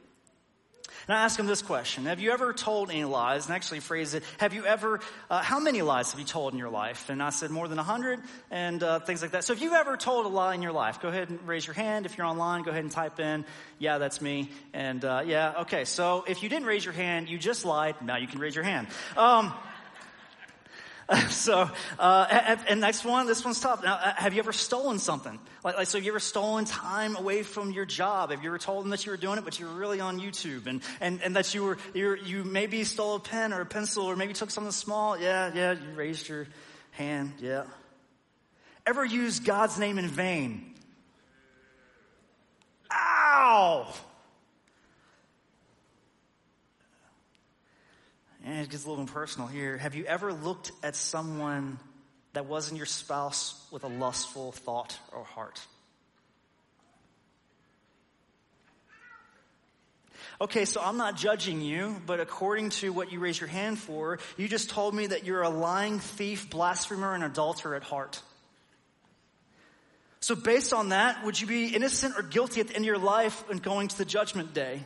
And 1.08 1.16
I 1.16 1.22
ask 1.24 1.38
him 1.38 1.46
this 1.46 1.62
question 1.62 2.04
Have 2.04 2.20
you 2.20 2.32
ever 2.32 2.52
told 2.52 2.90
any 2.90 3.04
lies? 3.04 3.46
And 3.46 3.54
actually 3.54 3.80
phrase 3.80 4.12
it, 4.12 4.22
Have 4.38 4.52
you 4.52 4.66
ever, 4.66 5.00
uh, 5.30 5.42
how 5.42 5.58
many 5.58 5.80
lies 5.80 6.10
have 6.10 6.20
you 6.20 6.26
told 6.26 6.52
in 6.52 6.58
your 6.58 6.68
life? 6.68 7.08
And 7.08 7.22
I 7.22 7.30
said, 7.30 7.50
More 7.50 7.66
than 7.66 7.78
a 7.78 7.82
hundred, 7.82 8.20
and 8.50 8.82
uh, 8.82 9.00
things 9.00 9.22
like 9.22 9.30
that. 9.30 9.44
So 9.44 9.54
if 9.54 9.62
you've 9.62 9.72
ever 9.72 9.96
told 9.96 10.26
a 10.26 10.28
lie 10.28 10.54
in 10.54 10.60
your 10.60 10.72
life, 10.72 11.00
go 11.00 11.08
ahead 11.08 11.30
and 11.30 11.40
raise 11.48 11.66
your 11.66 11.74
hand. 11.74 12.04
If 12.04 12.18
you're 12.18 12.26
online, 12.26 12.62
go 12.62 12.70
ahead 12.70 12.84
and 12.84 12.92
type 12.92 13.18
in, 13.20 13.46
Yeah, 13.78 13.96
that's 13.96 14.20
me. 14.20 14.50
And 14.74 15.02
uh, 15.02 15.22
yeah, 15.24 15.60
okay. 15.62 15.86
So 15.86 16.24
if 16.28 16.42
you 16.42 16.50
didn't 16.50 16.66
raise 16.66 16.84
your 16.84 16.94
hand, 16.94 17.30
you 17.30 17.38
just 17.38 17.64
lied. 17.64 17.96
Now 18.02 18.18
you 18.18 18.26
can 18.26 18.38
raise 18.38 18.54
your 18.54 18.64
hand. 18.64 18.88
Um, 19.16 19.54
so, 21.30 21.70
uh, 21.98 22.56
and 22.68 22.80
next 22.80 23.02
one, 23.04 23.26
this 23.26 23.42
one's 23.42 23.60
tough. 23.60 23.82
Now, 23.82 23.94
uh, 23.94 24.12
have 24.14 24.34
you 24.34 24.40
ever 24.40 24.52
stolen 24.52 24.98
something? 24.98 25.38
Like, 25.64 25.76
like, 25.76 25.86
so 25.86 25.96
have 25.96 26.04
you 26.04 26.12
ever 26.12 26.20
stolen 26.20 26.66
time 26.66 27.16
away 27.16 27.42
from 27.42 27.72
your 27.72 27.86
job? 27.86 28.30
Have 28.30 28.42
you 28.42 28.50
ever 28.50 28.58
told 28.58 28.84
them 28.84 28.90
that 28.90 29.06
you 29.06 29.12
were 29.12 29.16
doing 29.16 29.38
it, 29.38 29.44
but 29.44 29.58
you 29.58 29.66
were 29.66 29.72
really 29.72 30.00
on 30.00 30.20
YouTube 30.20 30.66
and, 30.66 30.82
and, 31.00 31.22
and 31.22 31.34
that 31.34 31.54
you 31.54 31.64
were, 31.64 31.78
you 31.94 32.16
you 32.16 32.44
maybe 32.44 32.84
stole 32.84 33.16
a 33.16 33.20
pen 33.20 33.54
or 33.54 33.62
a 33.62 33.66
pencil 33.66 34.04
or 34.04 34.16
maybe 34.16 34.34
took 34.34 34.50
something 34.50 34.70
small? 34.70 35.18
Yeah, 35.18 35.50
yeah, 35.54 35.72
you 35.72 35.94
raised 35.94 36.28
your 36.28 36.46
hand. 36.90 37.32
Yeah. 37.38 37.64
Ever 38.86 39.04
use 39.04 39.40
God's 39.40 39.78
name 39.78 39.98
in 39.98 40.08
vain? 40.08 40.74
Ow! 42.92 43.94
And 48.48 48.60
it 48.60 48.70
gets 48.70 48.86
a 48.86 48.90
little 48.90 49.04
personal 49.04 49.46
here. 49.46 49.76
Have 49.76 49.94
you 49.94 50.04
ever 50.04 50.32
looked 50.32 50.72
at 50.82 50.96
someone 50.96 51.78
that 52.32 52.46
wasn't 52.46 52.78
your 52.78 52.86
spouse 52.86 53.66
with 53.70 53.84
a 53.84 53.88
lustful 53.88 54.52
thought 54.52 54.98
or 55.12 55.22
heart? 55.22 55.60
Okay, 60.40 60.64
so 60.64 60.80
I'm 60.80 60.96
not 60.96 61.16
judging 61.16 61.60
you, 61.60 62.00
but 62.06 62.20
according 62.20 62.70
to 62.70 62.90
what 62.90 63.12
you 63.12 63.18
raised 63.18 63.40
your 63.40 63.48
hand 63.48 63.78
for, 63.78 64.18
you 64.36 64.48
just 64.48 64.70
told 64.70 64.94
me 64.94 65.08
that 65.08 65.24
you're 65.24 65.42
a 65.42 65.50
lying 65.50 65.98
thief, 65.98 66.48
blasphemer, 66.48 67.12
and 67.12 67.24
adulterer 67.24 67.74
at 67.74 67.82
heart. 67.82 68.22
So 70.20 70.34
based 70.34 70.72
on 70.72 70.90
that, 70.90 71.24
would 71.24 71.38
you 71.38 71.46
be 71.46 71.74
innocent 71.74 72.14
or 72.16 72.22
guilty 72.22 72.60
at 72.60 72.68
the 72.68 72.76
end 72.76 72.84
of 72.84 72.86
your 72.86 72.98
life 72.98 73.44
and 73.50 73.62
going 73.62 73.88
to 73.88 73.98
the 73.98 74.04
judgment 74.04 74.54
day? 74.54 74.84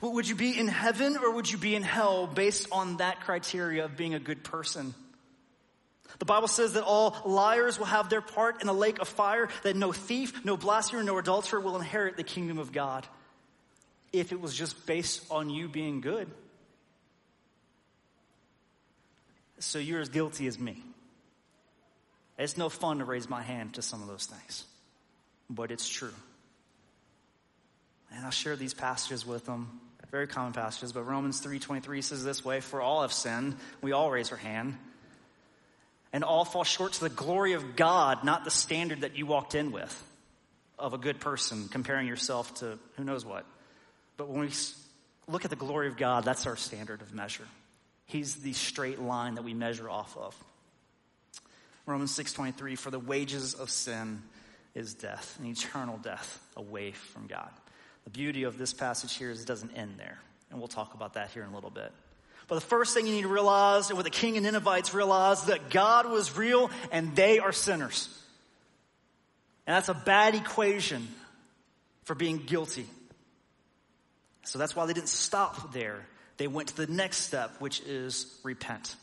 Would 0.00 0.28
you 0.28 0.34
be 0.34 0.58
in 0.58 0.68
heaven 0.68 1.16
or 1.16 1.32
would 1.32 1.50
you 1.50 1.58
be 1.58 1.74
in 1.74 1.82
hell 1.82 2.26
based 2.26 2.68
on 2.72 2.98
that 2.98 3.20
criteria 3.20 3.84
of 3.84 3.96
being 3.96 4.14
a 4.14 4.18
good 4.18 4.44
person? 4.44 4.94
The 6.18 6.24
Bible 6.24 6.48
says 6.48 6.74
that 6.74 6.84
all 6.84 7.16
liars 7.24 7.78
will 7.78 7.86
have 7.86 8.08
their 8.08 8.20
part 8.20 8.62
in 8.62 8.68
a 8.68 8.72
lake 8.72 9.00
of 9.00 9.08
fire, 9.08 9.48
that 9.62 9.76
no 9.76 9.92
thief, 9.92 10.44
no 10.44 10.56
blasphemer, 10.56 11.02
no 11.02 11.18
adulterer 11.18 11.60
will 11.60 11.76
inherit 11.76 12.16
the 12.16 12.22
kingdom 12.22 12.58
of 12.58 12.72
God. 12.72 13.06
If 14.12 14.32
it 14.32 14.40
was 14.40 14.54
just 14.54 14.86
based 14.86 15.24
on 15.30 15.50
you 15.50 15.68
being 15.68 16.00
good. 16.00 16.30
So 19.58 19.78
you're 19.78 20.00
as 20.00 20.08
guilty 20.08 20.46
as 20.46 20.58
me. 20.58 20.82
It's 22.38 22.56
no 22.56 22.68
fun 22.68 22.98
to 22.98 23.04
raise 23.04 23.28
my 23.28 23.42
hand 23.42 23.74
to 23.74 23.82
some 23.82 24.02
of 24.02 24.08
those 24.08 24.26
things, 24.26 24.64
but 25.48 25.70
it's 25.70 25.88
true. 25.88 26.12
And 28.16 28.24
I'll 28.24 28.30
share 28.30 28.56
these 28.56 28.74
passages 28.74 29.26
with 29.26 29.44
them. 29.44 29.80
Very 30.10 30.26
common 30.26 30.54
passages, 30.54 30.92
but 30.92 31.02
Romans 31.02 31.44
3.23 31.44 32.02
says 32.02 32.24
this 32.24 32.44
way, 32.44 32.60
For 32.60 32.80
all 32.80 33.02
have 33.02 33.12
sinned, 33.12 33.56
we 33.82 33.92
all 33.92 34.10
raise 34.10 34.30
our 34.30 34.38
hand, 34.38 34.78
and 36.12 36.24
all 36.24 36.44
fall 36.44 36.64
short 36.64 36.94
to 36.94 37.00
the 37.00 37.10
glory 37.10 37.52
of 37.52 37.76
God, 37.76 38.24
not 38.24 38.44
the 38.44 38.50
standard 38.50 39.02
that 39.02 39.16
you 39.16 39.26
walked 39.26 39.54
in 39.54 39.72
with 39.72 40.02
of 40.78 40.94
a 40.94 40.98
good 40.98 41.20
person, 41.20 41.68
comparing 41.68 42.06
yourself 42.06 42.54
to 42.54 42.78
who 42.96 43.04
knows 43.04 43.26
what. 43.26 43.44
But 44.16 44.28
when 44.28 44.40
we 44.40 44.50
look 45.28 45.44
at 45.44 45.50
the 45.50 45.56
glory 45.56 45.88
of 45.88 45.96
God, 45.96 46.24
that's 46.24 46.46
our 46.46 46.56
standard 46.56 47.02
of 47.02 47.12
measure. 47.12 47.46
He's 48.06 48.36
the 48.36 48.52
straight 48.54 49.00
line 49.00 49.34
that 49.34 49.42
we 49.42 49.52
measure 49.52 49.90
off 49.90 50.16
of. 50.16 50.34
Romans 51.84 52.12
6:23 52.12 52.76
for 52.76 52.90
the 52.90 52.98
wages 52.98 53.54
of 53.54 53.68
sin 53.70 54.22
is 54.74 54.94
death, 54.94 55.38
an 55.38 55.46
eternal 55.46 55.98
death 55.98 56.40
away 56.56 56.92
from 56.92 57.26
God. 57.26 57.50
The 58.06 58.10
beauty 58.10 58.44
of 58.44 58.56
this 58.56 58.72
passage 58.72 59.14
here 59.14 59.30
is 59.30 59.42
it 59.42 59.48
doesn't 59.48 59.76
end 59.76 59.96
there. 59.98 60.18
And 60.50 60.60
we'll 60.60 60.68
talk 60.68 60.94
about 60.94 61.14
that 61.14 61.30
here 61.30 61.42
in 61.42 61.50
a 61.50 61.54
little 61.54 61.70
bit. 61.70 61.92
But 62.46 62.54
the 62.54 62.60
first 62.60 62.94
thing 62.94 63.06
you 63.06 63.12
need 63.12 63.22
to 63.22 63.28
realize, 63.28 63.88
and 63.88 63.96
what 63.96 64.04
the 64.04 64.10
king 64.10 64.36
and 64.36 64.46
Ninevites 64.46 64.94
realized, 64.94 65.48
that 65.48 65.70
God 65.70 66.08
was 66.08 66.36
real 66.36 66.70
and 66.92 67.16
they 67.16 67.40
are 67.40 67.50
sinners. 67.50 68.08
And 69.66 69.74
that's 69.74 69.88
a 69.88 69.94
bad 69.94 70.36
equation 70.36 71.08
for 72.04 72.14
being 72.14 72.38
guilty. 72.38 72.86
So 74.44 74.60
that's 74.60 74.76
why 74.76 74.86
they 74.86 74.92
didn't 74.92 75.08
stop 75.08 75.72
there. 75.72 76.06
They 76.36 76.46
went 76.46 76.68
to 76.68 76.76
the 76.76 76.86
next 76.86 77.18
step, 77.18 77.56
which 77.58 77.80
is 77.80 78.32
repent. 78.44 78.94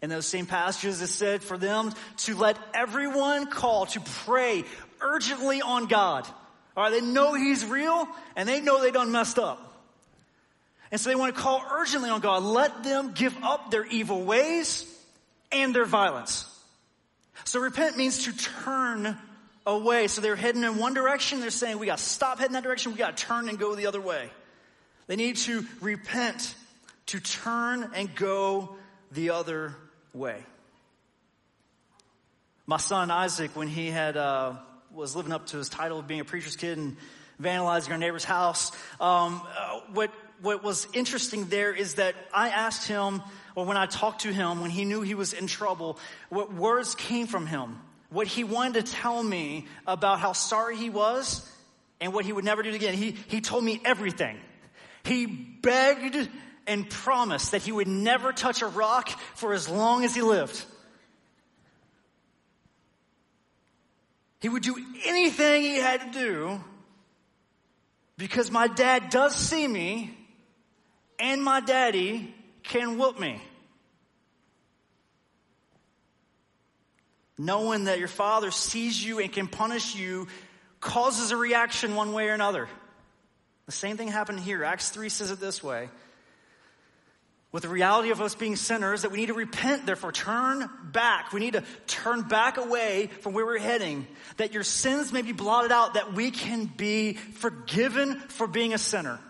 In 0.00 0.10
those 0.10 0.26
same 0.26 0.46
passages, 0.46 1.00
it 1.00 1.06
said 1.06 1.44
for 1.44 1.56
them 1.56 1.92
to 2.18 2.34
let 2.34 2.58
everyone 2.74 3.46
call, 3.46 3.86
to 3.86 4.00
pray 4.24 4.64
urgently 5.00 5.62
on 5.62 5.86
God. 5.86 6.26
All 6.76 6.84
right, 6.84 6.90
they 6.90 7.00
know 7.00 7.34
he's 7.34 7.64
real 7.64 8.08
and 8.36 8.48
they 8.48 8.60
know 8.60 8.80
they 8.80 8.90
done 8.90 9.12
messed 9.12 9.38
up. 9.38 9.68
And 10.90 11.00
so 11.00 11.08
they 11.08 11.16
want 11.16 11.34
to 11.34 11.40
call 11.40 11.62
urgently 11.72 12.10
on 12.10 12.20
God. 12.20 12.42
Let 12.42 12.84
them 12.84 13.12
give 13.14 13.34
up 13.42 13.70
their 13.70 13.86
evil 13.86 14.24
ways 14.24 14.86
and 15.50 15.74
their 15.74 15.86
violence. 15.86 16.46
So 17.44 17.60
repent 17.60 17.96
means 17.96 18.24
to 18.24 18.36
turn 18.36 19.16
away. 19.66 20.08
So 20.08 20.20
they're 20.20 20.36
heading 20.36 20.64
in 20.64 20.76
one 20.76 20.94
direction. 20.94 21.40
They're 21.40 21.50
saying, 21.50 21.78
we 21.78 21.86
got 21.86 21.98
to 21.98 22.04
stop 22.04 22.38
heading 22.38 22.54
that 22.54 22.62
direction. 22.62 22.92
We 22.92 22.98
got 22.98 23.16
to 23.16 23.24
turn 23.24 23.48
and 23.48 23.58
go 23.58 23.74
the 23.74 23.86
other 23.86 24.00
way. 24.00 24.30
They 25.06 25.16
need 25.16 25.36
to 25.38 25.64
repent, 25.80 26.54
to 27.06 27.20
turn 27.20 27.90
and 27.94 28.14
go 28.14 28.76
the 29.10 29.30
other 29.30 29.74
way. 30.12 30.42
My 32.66 32.76
son 32.76 33.10
Isaac, 33.10 33.56
when 33.56 33.68
he 33.68 33.90
had, 33.90 34.16
uh, 34.16 34.56
was 34.94 35.16
living 35.16 35.32
up 35.32 35.46
to 35.46 35.56
his 35.56 35.68
title 35.68 35.98
of 35.98 36.06
being 36.06 36.20
a 36.20 36.24
preacher's 36.24 36.56
kid 36.56 36.78
and 36.78 36.96
vandalizing 37.40 37.90
our 37.90 37.98
neighbor's 37.98 38.24
house. 38.24 38.72
Um, 39.00 39.42
uh, 39.56 39.80
what 39.92 40.10
what 40.40 40.64
was 40.64 40.88
interesting 40.92 41.46
there 41.46 41.72
is 41.72 41.94
that 41.94 42.16
I 42.34 42.48
asked 42.48 42.88
him, 42.88 43.22
or 43.54 43.64
when 43.64 43.76
I 43.76 43.86
talked 43.86 44.22
to 44.22 44.32
him, 44.32 44.60
when 44.60 44.70
he 44.70 44.84
knew 44.84 45.00
he 45.00 45.14
was 45.14 45.32
in 45.32 45.46
trouble, 45.46 45.98
what 46.30 46.52
words 46.52 46.96
came 46.96 47.28
from 47.28 47.46
him, 47.46 47.78
what 48.10 48.26
he 48.26 48.42
wanted 48.42 48.84
to 48.84 48.92
tell 48.92 49.22
me 49.22 49.66
about 49.86 50.18
how 50.18 50.32
sorry 50.32 50.76
he 50.76 50.90
was 50.90 51.48
and 52.00 52.12
what 52.12 52.24
he 52.24 52.32
would 52.32 52.44
never 52.44 52.62
do 52.62 52.74
again. 52.74 52.94
He 52.94 53.16
he 53.28 53.40
told 53.40 53.64
me 53.64 53.80
everything. 53.84 54.38
He 55.04 55.26
begged 55.26 56.28
and 56.66 56.88
promised 56.88 57.52
that 57.52 57.62
he 57.62 57.72
would 57.72 57.88
never 57.88 58.32
touch 58.32 58.62
a 58.62 58.66
rock 58.66 59.08
for 59.34 59.52
as 59.52 59.68
long 59.68 60.04
as 60.04 60.14
he 60.14 60.22
lived. 60.22 60.64
He 64.42 64.48
would 64.48 64.64
do 64.64 64.76
anything 65.06 65.62
he 65.62 65.76
had 65.76 66.12
to 66.12 66.18
do 66.18 66.60
because 68.18 68.50
my 68.50 68.66
dad 68.66 69.08
does 69.08 69.36
see 69.36 69.68
me 69.68 70.18
and 71.20 71.40
my 71.40 71.60
daddy 71.60 72.34
can 72.64 72.98
whoop 72.98 73.20
me. 73.20 73.40
Knowing 77.38 77.84
that 77.84 78.00
your 78.00 78.08
father 78.08 78.50
sees 78.50 79.02
you 79.02 79.20
and 79.20 79.32
can 79.32 79.46
punish 79.46 79.94
you 79.94 80.26
causes 80.80 81.30
a 81.30 81.36
reaction 81.36 81.94
one 81.94 82.12
way 82.12 82.28
or 82.28 82.34
another. 82.34 82.68
The 83.66 83.72
same 83.72 83.96
thing 83.96 84.08
happened 84.08 84.40
here. 84.40 84.64
Acts 84.64 84.90
3 84.90 85.08
says 85.08 85.30
it 85.30 85.38
this 85.38 85.62
way 85.62 85.88
with 87.52 87.64
the 87.64 87.68
reality 87.68 88.10
of 88.10 88.22
us 88.22 88.34
being 88.34 88.56
sinners, 88.56 89.02
that 89.02 89.10
we 89.10 89.18
need 89.18 89.26
to 89.26 89.34
repent, 89.34 89.84
therefore 89.84 90.10
turn 90.10 90.68
back. 90.84 91.34
We 91.34 91.40
need 91.40 91.52
to 91.52 91.62
turn 91.86 92.22
back 92.22 92.56
away 92.56 93.10
from 93.20 93.34
where 93.34 93.44
we're 93.44 93.58
heading, 93.58 94.06
that 94.38 94.54
your 94.54 94.62
sins 94.62 95.12
may 95.12 95.20
be 95.20 95.32
blotted 95.32 95.70
out, 95.70 95.94
that 95.94 96.14
we 96.14 96.30
can 96.30 96.64
be 96.64 97.12
forgiven 97.12 98.18
for 98.28 98.46
being 98.46 98.72
a 98.72 98.78
sinner. 98.78 99.20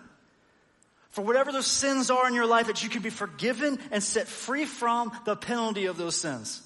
For 1.11 1.23
whatever 1.23 1.51
those 1.51 1.67
sins 1.67 2.11
are 2.11 2.27
in 2.29 2.35
your 2.35 2.47
life, 2.47 2.69
that 2.69 2.85
you 2.85 2.89
can 2.89 3.03
be 3.03 3.11
forgiven 3.11 3.79
and 3.91 4.03
set 4.03 4.29
free 4.29 4.67
from 4.67 5.11
the 5.25 5.37
penalty 5.37 5.87
of 5.87 5.97
those 5.97 6.17
sins. 6.17 6.63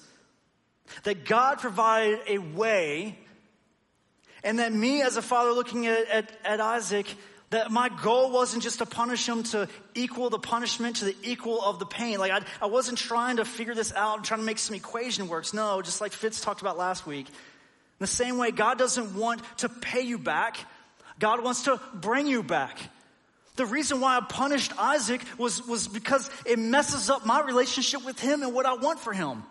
That 1.03 1.25
God 1.25 1.59
provided 1.59 2.19
a 2.27 2.37
way, 2.37 3.17
and 4.43 4.59
that 4.59 4.71
me 4.71 5.01
as 5.01 5.17
a 5.17 5.23
father 5.23 5.51
looking 5.51 5.87
at, 5.87 6.07
at, 6.07 6.31
at 6.45 6.61
Isaac, 6.61 7.07
that 7.49 7.71
my 7.71 7.89
goal 7.89 8.31
wasn't 8.31 8.61
just 8.61 8.79
to 8.79 8.85
punish 8.85 9.27
him 9.27 9.43
to 9.43 9.69
equal 9.95 10.29
the 10.29 10.39
punishment 10.39 10.97
to 10.97 11.05
the 11.05 11.15
equal 11.23 11.61
of 11.61 11.79
the 11.79 11.85
pain. 11.85 12.19
Like 12.19 12.31
I, 12.31 12.41
I 12.61 12.65
wasn't 12.65 12.97
trying 12.97 13.37
to 13.37 13.45
figure 13.45 13.73
this 13.73 13.93
out, 13.93 14.23
trying 14.23 14.41
to 14.41 14.45
make 14.45 14.59
some 14.59 14.75
equation 14.75 15.27
works. 15.27 15.53
No, 15.53 15.81
just 15.81 16.01
like 16.01 16.11
Fitz 16.11 16.41
talked 16.41 16.61
about 16.61 16.77
last 16.77 17.07
week. 17.07 17.27
In 17.27 18.03
the 18.03 18.07
same 18.07 18.37
way, 18.37 18.51
God 18.51 18.77
doesn't 18.77 19.15
want 19.15 19.41
to 19.57 19.69
pay 19.69 20.01
you 20.01 20.17
back. 20.17 20.57
God 21.19 21.43
wants 21.43 21.63
to 21.63 21.79
bring 21.93 22.27
you 22.27 22.43
back. 22.43 22.77
The 23.55 23.65
reason 23.65 24.01
why 24.01 24.17
I 24.17 24.21
punished 24.21 24.71
Isaac 24.77 25.21
was, 25.37 25.65
was 25.65 25.87
because 25.87 26.29
it 26.45 26.59
messes 26.59 27.09
up 27.09 27.25
my 27.25 27.41
relationship 27.41 28.05
with 28.05 28.19
him 28.19 28.43
and 28.43 28.53
what 28.53 28.67
I 28.67 28.75
want 28.75 28.99
for 28.99 29.13
him. 29.13 29.43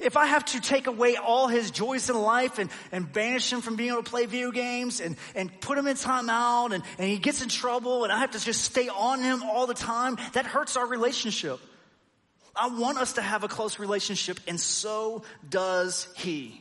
If 0.00 0.16
I 0.16 0.26
have 0.26 0.44
to 0.46 0.60
take 0.60 0.86
away 0.86 1.16
all 1.16 1.46
his 1.46 1.70
joys 1.70 2.10
in 2.10 2.16
life 2.16 2.58
and, 2.58 2.70
and 2.90 3.12
banish 3.12 3.52
him 3.52 3.60
from 3.60 3.76
being 3.76 3.90
able 3.90 4.02
to 4.02 4.10
play 4.10 4.26
video 4.26 4.50
games 4.50 5.00
and, 5.00 5.16
and 5.34 5.60
put 5.60 5.78
him 5.78 5.86
in 5.86 5.96
timeout 5.96 6.74
and, 6.74 6.82
and 6.98 7.08
he 7.08 7.18
gets 7.18 7.42
in 7.42 7.48
trouble 7.48 8.04
and 8.04 8.12
I 8.12 8.18
have 8.18 8.32
to 8.32 8.40
just 8.42 8.62
stay 8.62 8.88
on 8.88 9.22
him 9.22 9.42
all 9.42 9.66
the 9.66 9.74
time, 9.74 10.16
that 10.32 10.46
hurts 10.46 10.76
our 10.76 10.86
relationship. 10.86 11.60
I 12.56 12.68
want 12.68 12.98
us 12.98 13.14
to 13.14 13.22
have 13.22 13.44
a 13.44 13.48
close 13.48 13.78
relationship 13.78 14.40
and 14.48 14.58
so 14.58 15.22
does 15.48 16.08
he. 16.16 16.60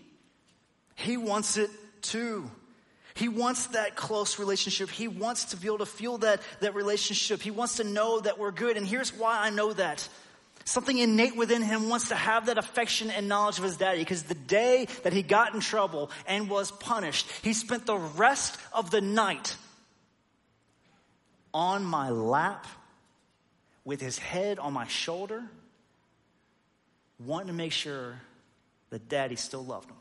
He 0.96 1.18
wants 1.18 1.58
it 1.58 1.70
too. 2.02 2.50
He 3.16 3.30
wants 3.30 3.68
that 3.68 3.96
close 3.96 4.40
relationship. 4.40 4.90
He 4.90 5.08
wants 5.08 5.46
to 5.46 5.58
be 5.58 5.68
able 5.68 5.80
to 5.80 5.86
feel 5.86 6.18
that, 6.20 6.42
that 6.62 6.76
relationship. 6.76 7.42
He 7.42 7.52
wants 7.52 7.78
to 7.78 7.84
know 7.84 8.20
that 8.20 8.40
we're 8.40 8.52
good. 8.52 8.76
And 8.76 8.88
here's 8.88 9.16
why 9.16 9.40
I 9.40 9.50
know 9.50 9.72
that. 9.74 10.08
Something 10.66 10.98
innate 10.98 11.36
within 11.36 11.62
him 11.62 11.90
wants 11.90 12.10
to 12.10 12.16
have 12.16 12.46
that 12.46 12.58
affection 12.58 13.12
and 13.12 13.28
knowledge 13.28 13.58
of 13.58 13.66
his 13.66 13.78
daddy 13.78 14.00
because 14.00 14.24
the 14.24 14.34
day 14.36 14.88
that 15.04 15.12
he 15.12 15.22
got 15.22 15.54
in 15.54 15.60
trouble 15.60 16.10
and 16.26 16.50
was 16.50 16.72
punished, 16.72 17.30
he 17.42 17.54
spent 17.54 17.86
the 17.86 17.98
rest 17.98 18.58
of 18.72 18.90
the 18.90 19.02
night 19.02 19.56
on 21.54 21.84
my 21.84 22.10
lap 22.10 22.66
with 23.84 24.00
his 24.00 24.18
head 24.18 24.58
on 24.58 24.72
my 24.72 24.88
shoulder, 24.88 25.44
wanting 27.20 27.48
to 27.48 27.54
make 27.54 27.74
sure 27.74 28.20
that 28.90 29.10
daddy 29.10 29.36
still 29.36 29.66
loved 29.66 29.90
him. 29.90 29.98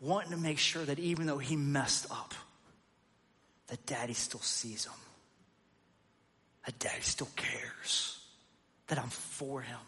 Wanting 0.00 0.32
to 0.32 0.36
make 0.36 0.58
sure 0.58 0.84
that 0.84 0.98
even 0.98 1.26
though 1.26 1.38
he 1.38 1.56
messed 1.56 2.10
up, 2.10 2.34
that 3.68 3.86
daddy 3.86 4.12
still 4.12 4.40
sees 4.40 4.84
him 4.84 4.92
that 6.66 6.78
daddy 6.78 7.02
still 7.02 7.28
cares, 7.36 8.18
that 8.88 8.98
I'm 8.98 9.08
for 9.08 9.60
him, 9.60 9.78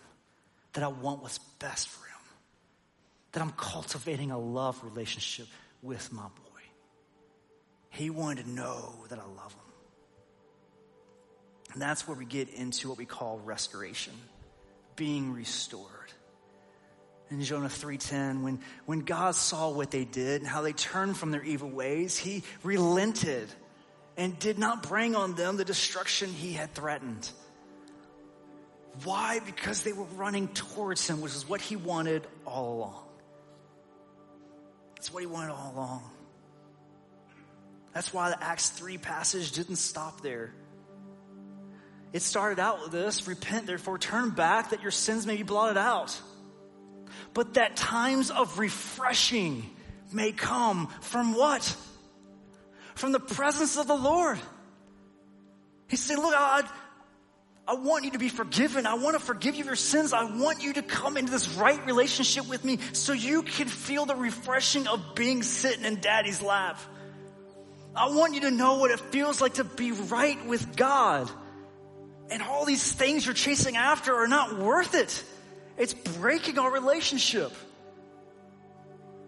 that 0.72 0.82
I 0.82 0.88
want 0.88 1.22
what's 1.22 1.38
best 1.38 1.88
for 1.88 2.06
him, 2.06 2.20
that 3.32 3.42
I'm 3.42 3.52
cultivating 3.52 4.30
a 4.30 4.38
love 4.38 4.80
relationship 4.82 5.46
with 5.82 6.12
my 6.12 6.22
boy. 6.22 6.62
He 7.90 8.10
wanted 8.10 8.44
to 8.44 8.50
know 8.50 8.94
that 9.08 9.18
I 9.18 9.22
love 9.22 9.52
him. 9.52 9.60
And 11.72 11.82
that's 11.82 12.06
where 12.06 12.16
we 12.16 12.24
get 12.24 12.48
into 12.50 12.88
what 12.88 12.98
we 12.98 13.04
call 13.04 13.38
restoration, 13.44 14.14
being 14.96 15.32
restored. 15.32 15.90
In 17.30 17.42
Jonah 17.42 17.68
3:10, 17.68 18.42
when, 18.42 18.60
when 18.87 19.00
God 19.00 19.34
saw 19.34 19.70
what 19.70 19.90
they 19.90 20.04
did 20.04 20.42
and 20.42 20.48
how 20.48 20.62
they 20.62 20.72
turned 20.72 21.16
from 21.16 21.30
their 21.30 21.42
evil 21.42 21.68
ways, 21.68 22.16
he 22.16 22.44
relented 22.62 23.48
and 24.16 24.38
did 24.38 24.59
not 24.59 24.83
bring 24.83 25.14
on 25.16 25.35
them 25.35 25.57
the 25.57 25.64
destruction 25.64 26.31
he 26.31 26.53
had 26.53 26.72
threatened. 26.74 27.31
Why? 29.03 29.40
Because 29.44 29.83
they 29.83 29.92
were 29.92 30.05
running 30.16 30.48
towards 30.48 31.09
him, 31.09 31.20
which 31.20 31.35
is 31.35 31.48
what 31.48 31.61
he 31.61 31.74
wanted 31.74 32.27
all 32.46 32.74
along. 32.74 33.05
That's 34.94 35.12
what 35.12 35.20
he 35.20 35.27
wanted 35.27 35.50
all 35.50 35.72
along. 35.74 36.11
That's 37.92 38.12
why 38.12 38.31
the 38.31 38.42
Acts 38.42 38.70
3 38.70 38.98
passage 38.98 39.53
didn't 39.53 39.77
stop 39.77 40.20
there. 40.20 40.53
It 42.12 42.22
started 42.22 42.61
out 42.61 42.81
with 42.83 42.92
this 42.92 43.27
repent, 43.27 43.66
therefore, 43.66 43.98
turn 43.98 44.31
back 44.31 44.70
that 44.70 44.83
your 44.83 44.92
sins 44.92 45.27
may 45.27 45.37
be 45.37 45.42
blotted 45.42 45.77
out. 45.77 46.20
But 47.33 47.55
that 47.55 47.77
times 47.77 48.31
of 48.31 48.59
refreshing 48.59 49.68
may 50.12 50.31
come 50.31 50.87
from 51.00 51.35
what? 51.35 51.77
From 52.94 53.12
the 53.12 53.20
presence 53.20 53.76
of 53.76 53.87
the 53.87 53.96
Lord. 53.96 54.38
He 55.88 55.96
said, 55.96 56.18
Look, 56.18 56.35
I, 56.37 56.62
I 57.66 57.74
want 57.74 58.04
you 58.04 58.11
to 58.12 58.18
be 58.18 58.28
forgiven. 58.28 58.87
I 58.87 58.94
want 58.94 59.18
to 59.18 59.24
forgive 59.24 59.54
you 59.54 59.64
your 59.64 59.76
sins. 59.76 60.12
I 60.12 60.24
want 60.24 60.62
you 60.62 60.74
to 60.74 60.83
come 60.83 61.16
into 61.16 61.33
this 61.33 61.48
right 61.54 61.85
relationship 61.87 62.48
with 62.48 62.64
me 62.64 62.78
so 62.92 63.12
you 63.12 63.42
can 63.42 63.68
feel 63.68 64.07
the 64.07 64.16
refreshing 64.16 64.87
of 64.87 65.14
being 65.14 65.42
sitting 65.42 65.85
in 65.85 66.00
daddy's 66.00 66.42
lap. 66.42 66.78
I 67.96 68.09
want 68.09 68.35
you 68.35 68.40
to 68.42 68.50
know 68.50 68.78
what 68.78 68.90
it 68.90 69.00
feels 69.00 69.40
like 69.40 69.54
to 69.54 69.64
be 69.64 69.92
right 69.92 70.44
with 70.46 70.76
God. 70.76 71.30
And 72.30 72.42
all 72.42 72.64
these 72.64 72.92
things 72.92 73.24
you're 73.24 73.35
chasing 73.35 73.76
after 73.76 74.14
are 74.14 74.28
not 74.28 74.59
worth 74.59 74.94
it. 74.94 75.22
It's 75.78 75.94
breaking 75.94 76.59
our 76.59 76.70
relationship. 76.70 77.52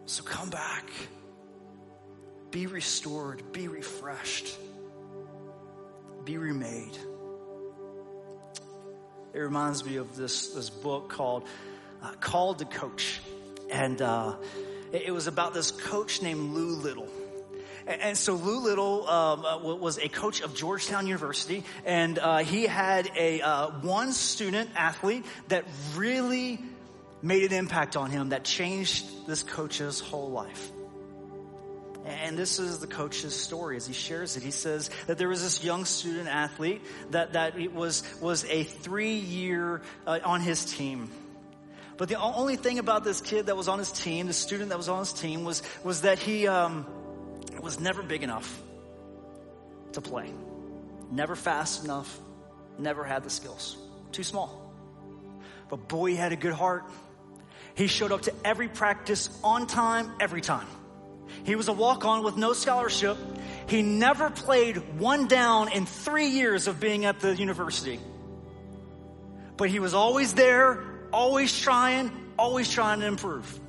So 0.07 0.23
come 0.23 0.51
back. 0.51 0.85
Be 2.51 2.67
restored, 2.67 3.53
be 3.53 3.69
refreshed, 3.69 4.57
be 6.25 6.39
remade. 6.39 6.97
It 9.35 9.39
reminds 9.39 9.85
me 9.85 9.97
of 9.97 10.17
this, 10.17 10.49
this 10.49 10.71
book 10.71 11.11
called 11.11 11.45
uh, 12.03 12.13
Called 12.21 12.59
to 12.61 12.65
Coach. 12.65 13.21
And 13.71 14.01
uh, 14.01 14.37
it, 14.93 15.03
it, 15.07 15.11
was 15.11 15.27
about 15.27 15.53
this 15.53 15.71
coach 15.71 16.23
named 16.23 16.55
Lou 16.55 16.77
Little. 16.77 17.09
And, 17.87 18.17
so 18.17 18.35
Lou 18.35 18.61
Little 18.61 19.09
um, 19.09 19.45
uh, 19.45 19.59
was 19.59 19.99
a 19.99 20.09
coach 20.09 20.41
of 20.41 20.55
Georgetown 20.55 21.07
University, 21.07 21.63
and 21.85 22.19
uh, 22.19 22.39
he 22.39 22.67
had 22.67 23.11
a 23.17 23.41
uh, 23.41 23.71
one 23.83 24.13
student 24.13 24.71
athlete 24.75 25.25
that 25.49 25.65
really 25.95 26.59
made 27.23 27.45
an 27.45 27.53
impact 27.53 27.97
on 27.97 28.11
him 28.11 28.31
that 28.31 28.45
changed 28.45 29.27
this 29.27 29.43
coach's 29.43 30.01
whole 30.01 30.31
life. 30.31 30.73
And 32.07 32.39
this 32.39 32.61
is 32.61 32.79
the 32.79 32.87
coach's 32.87 33.35
story 33.35 33.77
as 33.77 33.85
he 33.85 33.93
shares 33.93 34.37
it. 34.37 34.43
He 34.45 34.53
says 34.53 34.91
that 35.09 35.19
there 35.19 35.29
was 35.29 35.43
this 35.43 35.65
young 35.65 35.85
student 35.85 36.29
athlete 36.29 36.81
that, 37.11 37.33
that 37.33 37.59
it 37.59 37.75
was, 37.75 38.05
was 38.21 38.45
a 38.45 38.63
three 38.63 39.17
year 39.17 39.83
uh, 40.07 40.21
on 40.25 40.41
his 40.41 40.65
team. 40.65 41.11
But 41.97 42.09
the 42.09 42.21
only 42.21 42.55
thing 42.55 42.79
about 42.79 43.03
this 43.03 43.21
kid 43.21 43.47
that 43.47 43.57
was 43.57 43.67
on 43.67 43.81
his 43.81 43.91
team, 43.91 44.29
the 44.29 44.33
student 44.33 44.69
that 44.69 44.79
was 44.79 44.89
on 44.89 45.01
his 45.01 45.13
team, 45.13 45.43
was, 45.45 45.63
was 45.83 46.03
that 46.03 46.21
he 46.21 46.47
um, 46.47 46.87
was 47.61 47.81
never 47.81 48.05
big 48.05 48.23
enough 48.23 48.63
to 49.93 50.01
play. 50.01 50.33
Never 51.11 51.35
fast 51.35 51.85
enough. 51.85 52.21
Never 52.79 53.03
had 53.03 53.25
the 53.25 53.31
skills. 53.31 53.77
Too 54.13 54.23
small. 54.23 54.73
But 55.69 55.89
boy, 55.89 56.11
he 56.11 56.17
had 56.17 56.31
a 56.33 56.37
good 56.37 56.53
heart. 56.53 56.85
He 57.75 57.89
showed 57.89 58.13
up 58.13 58.23
to 58.23 58.35
every 58.45 58.69
practice 58.69 59.29
on 59.43 59.67
time, 59.67 60.13
every 60.21 60.41
time. 60.41 60.67
He 61.47 61.55
was 61.55 61.69
a 61.69 61.73
walk 61.73 62.05
on 62.05 62.25
with 62.25 62.37
no 62.37 62.53
scholarship. 62.53 63.17
He 63.69 63.81
never 63.81 64.31
played 64.31 64.99
one 64.99 65.29
down 65.29 65.71
in 65.71 65.87
three 65.87 66.27
years 66.27 66.67
of 66.67 66.81
being 66.81 67.05
at 67.05 67.21
the 67.21 67.37
university. 67.37 68.01
But 69.57 69.71
he 69.71 69.79
was 69.79 69.95
always 69.95 70.35
there, 70.35 70.83
always 71.13 71.57
trying, 71.57 72.11
always 72.37 72.69
trying 72.69 72.99
to 72.99 73.07
improve. 73.07 73.61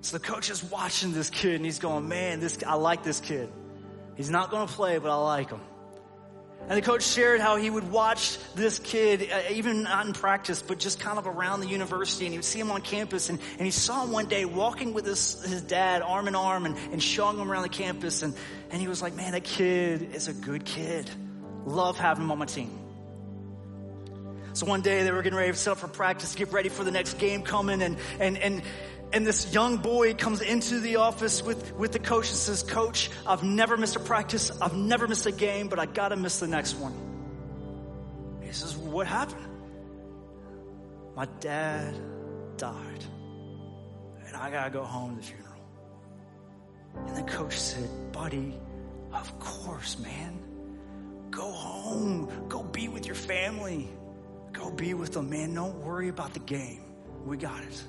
So 0.00 0.18
the 0.18 0.24
coach 0.24 0.50
is 0.50 0.64
watching 0.64 1.12
this 1.12 1.30
kid 1.30 1.54
and 1.54 1.64
he's 1.64 1.78
going, 1.78 2.08
man, 2.08 2.40
this, 2.40 2.58
I 2.66 2.74
like 2.74 3.04
this 3.04 3.20
kid. 3.20 3.48
He's 4.16 4.30
not 4.30 4.50
going 4.50 4.66
to 4.66 4.74
play, 4.74 4.98
but 4.98 5.12
I 5.12 5.14
like 5.14 5.50
him. 5.50 5.60
And 6.68 6.76
the 6.76 6.82
coach 6.82 7.04
shared 7.04 7.40
how 7.40 7.56
he 7.56 7.70
would 7.70 7.92
watch 7.92 8.38
this 8.56 8.80
kid, 8.80 9.28
uh, 9.30 9.52
even 9.52 9.84
not 9.84 10.04
in 10.06 10.12
practice, 10.12 10.62
but 10.62 10.80
just 10.80 10.98
kind 10.98 11.16
of 11.16 11.28
around 11.28 11.60
the 11.60 11.68
university, 11.68 12.26
and 12.26 12.32
he 12.32 12.38
would 12.38 12.44
see 12.44 12.58
him 12.58 12.72
on 12.72 12.80
campus. 12.80 13.28
And, 13.28 13.38
and 13.58 13.64
he 13.64 13.70
saw 13.70 14.02
him 14.02 14.10
one 14.10 14.26
day 14.26 14.44
walking 14.44 14.92
with 14.92 15.06
his, 15.06 15.44
his 15.44 15.62
dad, 15.62 16.02
arm 16.02 16.26
in 16.26 16.34
arm, 16.34 16.66
and, 16.66 16.76
and 16.90 17.00
showing 17.00 17.38
him 17.38 17.52
around 17.52 17.62
the 17.62 17.68
campus. 17.68 18.22
And, 18.22 18.34
and 18.70 18.80
he 18.80 18.88
was 18.88 19.00
like, 19.00 19.14
Man, 19.14 19.32
that 19.32 19.44
kid 19.44 20.14
is 20.14 20.26
a 20.26 20.32
good 20.32 20.64
kid. 20.64 21.08
Love 21.66 21.98
having 21.98 22.24
him 22.24 22.32
on 22.32 22.38
my 22.38 22.46
team. 22.46 22.86
So 24.56 24.64
one 24.64 24.80
day 24.80 25.02
they 25.02 25.12
were 25.12 25.22
getting 25.22 25.38
ready 25.38 25.52
to 25.52 25.58
set 25.58 25.72
up 25.72 25.78
for 25.78 25.88
practice, 25.88 26.34
get 26.34 26.50
ready 26.50 26.70
for 26.70 26.82
the 26.82 26.90
next 26.90 27.18
game 27.18 27.42
coming, 27.42 27.82
and, 27.82 27.98
and, 28.18 28.38
and 28.38 28.62
and 29.12 29.26
this 29.26 29.52
young 29.54 29.78
boy 29.78 30.14
comes 30.14 30.40
into 30.40 30.80
the 30.80 30.96
office 30.96 31.42
with, 31.42 31.72
with 31.74 31.92
the 31.92 31.98
coach 31.98 32.28
and 32.28 32.36
says, 32.36 32.62
Coach, 32.62 33.10
I've 33.26 33.42
never 33.42 33.76
missed 33.76 33.96
a 33.96 34.00
practice. 34.00 34.50
I've 34.60 34.74
never 34.76 35.06
missed 35.06 35.26
a 35.26 35.32
game, 35.32 35.68
but 35.68 35.78
I 35.78 35.86
got 35.86 36.08
to 36.08 36.16
miss 36.16 36.40
the 36.40 36.48
next 36.48 36.74
one. 36.74 36.94
He 38.42 38.52
says, 38.52 38.76
What 38.76 39.06
happened? 39.06 39.46
My 41.14 41.26
dad 41.40 41.94
died, 42.56 43.04
and 44.26 44.36
I 44.36 44.50
got 44.50 44.64
to 44.64 44.70
go 44.70 44.84
home 44.84 45.16
to 45.16 45.16
the 45.16 45.26
funeral. 45.26 45.46
And 47.06 47.16
the 47.16 47.22
coach 47.22 47.58
said, 47.58 47.88
Buddy, 48.12 48.54
of 49.12 49.38
course, 49.38 49.98
man. 49.98 50.38
Go 51.30 51.50
home. 51.50 52.48
Go 52.48 52.62
be 52.62 52.88
with 52.88 53.06
your 53.06 53.14
family. 53.14 53.88
Go 54.52 54.70
be 54.70 54.94
with 54.94 55.12
them, 55.12 55.30
man. 55.30 55.54
Don't 55.54 55.76
worry 55.84 56.08
about 56.08 56.32
the 56.32 56.40
game. 56.40 56.80
We 57.24 57.36
got 57.36 57.62
it. 57.62 57.84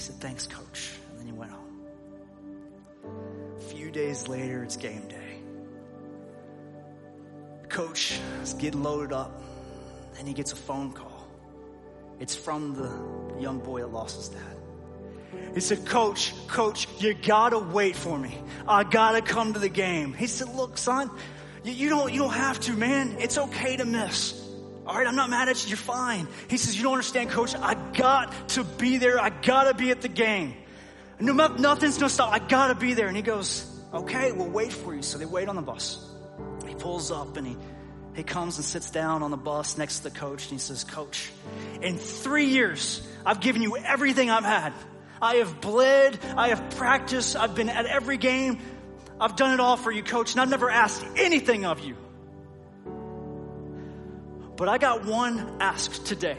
He 0.00 0.06
said, 0.06 0.16
Thanks, 0.16 0.46
coach. 0.46 0.92
And 1.10 1.18
then 1.18 1.26
he 1.26 1.32
went 1.32 1.50
home. 1.50 1.82
A 3.58 3.60
few 3.60 3.90
days 3.90 4.28
later, 4.28 4.62
it's 4.64 4.78
game 4.78 5.06
day. 5.08 5.40
Coach 7.68 8.18
is 8.42 8.54
getting 8.54 8.82
loaded 8.82 9.12
up. 9.12 9.42
Then 10.14 10.24
he 10.24 10.32
gets 10.32 10.54
a 10.54 10.56
phone 10.56 10.92
call. 10.92 11.28
It's 12.18 12.34
from 12.34 12.72
the 12.72 13.42
young 13.42 13.58
boy 13.58 13.80
that 13.80 13.88
lost 13.88 14.16
his 14.16 14.28
dad. 14.30 15.52
He 15.52 15.60
said, 15.60 15.84
Coach, 15.84 16.32
Coach, 16.46 16.88
you 16.98 17.12
gotta 17.12 17.58
wait 17.58 17.94
for 17.94 18.18
me. 18.18 18.38
I 18.66 18.84
gotta 18.84 19.20
come 19.20 19.52
to 19.52 19.58
the 19.58 19.68
game. 19.68 20.14
He 20.14 20.28
said, 20.28 20.48
Look, 20.54 20.78
son, 20.78 21.10
you, 21.62 21.72
you, 21.72 21.88
don't, 21.90 22.10
you 22.10 22.20
don't 22.20 22.32
have 22.32 22.58
to, 22.60 22.72
man. 22.72 23.16
It's 23.18 23.36
okay 23.36 23.76
to 23.76 23.84
miss. 23.84 24.39
All 24.90 24.96
right, 24.96 25.06
I'm 25.06 25.14
not 25.14 25.30
mad 25.30 25.48
at 25.48 25.62
you. 25.62 25.68
You're 25.68 25.76
fine. 25.76 26.26
He 26.48 26.56
says, 26.56 26.76
You 26.76 26.82
don't 26.82 26.94
understand, 26.94 27.30
coach. 27.30 27.54
I 27.54 27.74
got 27.92 28.48
to 28.50 28.64
be 28.64 28.98
there. 28.98 29.20
I 29.20 29.30
gotta 29.30 29.72
be 29.72 29.92
at 29.92 30.00
the 30.00 30.08
game. 30.08 30.56
No, 31.20 31.32
nothing's 31.32 31.96
gonna 31.96 32.10
stop. 32.10 32.32
I 32.32 32.40
gotta 32.40 32.74
be 32.74 32.94
there. 32.94 33.06
And 33.06 33.16
he 33.16 33.22
goes, 33.22 33.70
Okay, 33.94 34.32
we'll 34.32 34.50
wait 34.50 34.72
for 34.72 34.92
you. 34.92 35.02
So 35.02 35.16
they 35.16 35.26
wait 35.26 35.48
on 35.48 35.54
the 35.54 35.62
bus. 35.62 36.04
He 36.66 36.74
pulls 36.74 37.12
up 37.12 37.36
and 37.36 37.46
he, 37.46 37.56
he 38.16 38.24
comes 38.24 38.56
and 38.56 38.64
sits 38.64 38.90
down 38.90 39.22
on 39.22 39.30
the 39.30 39.36
bus 39.36 39.78
next 39.78 39.98
to 39.98 40.02
the 40.02 40.10
coach 40.10 40.42
and 40.42 40.50
he 40.50 40.58
says, 40.58 40.82
Coach, 40.82 41.30
in 41.80 41.96
three 41.96 42.46
years, 42.46 43.00
I've 43.24 43.38
given 43.38 43.62
you 43.62 43.76
everything 43.76 44.28
I've 44.28 44.44
had. 44.44 44.72
I 45.22 45.36
have 45.36 45.60
bled. 45.60 46.18
I 46.36 46.48
have 46.48 46.68
practiced. 46.70 47.36
I've 47.36 47.54
been 47.54 47.68
at 47.68 47.86
every 47.86 48.16
game. 48.16 48.58
I've 49.20 49.36
done 49.36 49.54
it 49.54 49.60
all 49.60 49.76
for 49.76 49.92
you, 49.92 50.02
coach, 50.02 50.32
and 50.32 50.40
I've 50.40 50.50
never 50.50 50.68
asked 50.68 51.06
anything 51.14 51.64
of 51.64 51.78
you. 51.78 51.96
But 54.60 54.68
I 54.68 54.76
got 54.76 55.06
one 55.06 55.56
ask 55.58 56.04
today. 56.04 56.36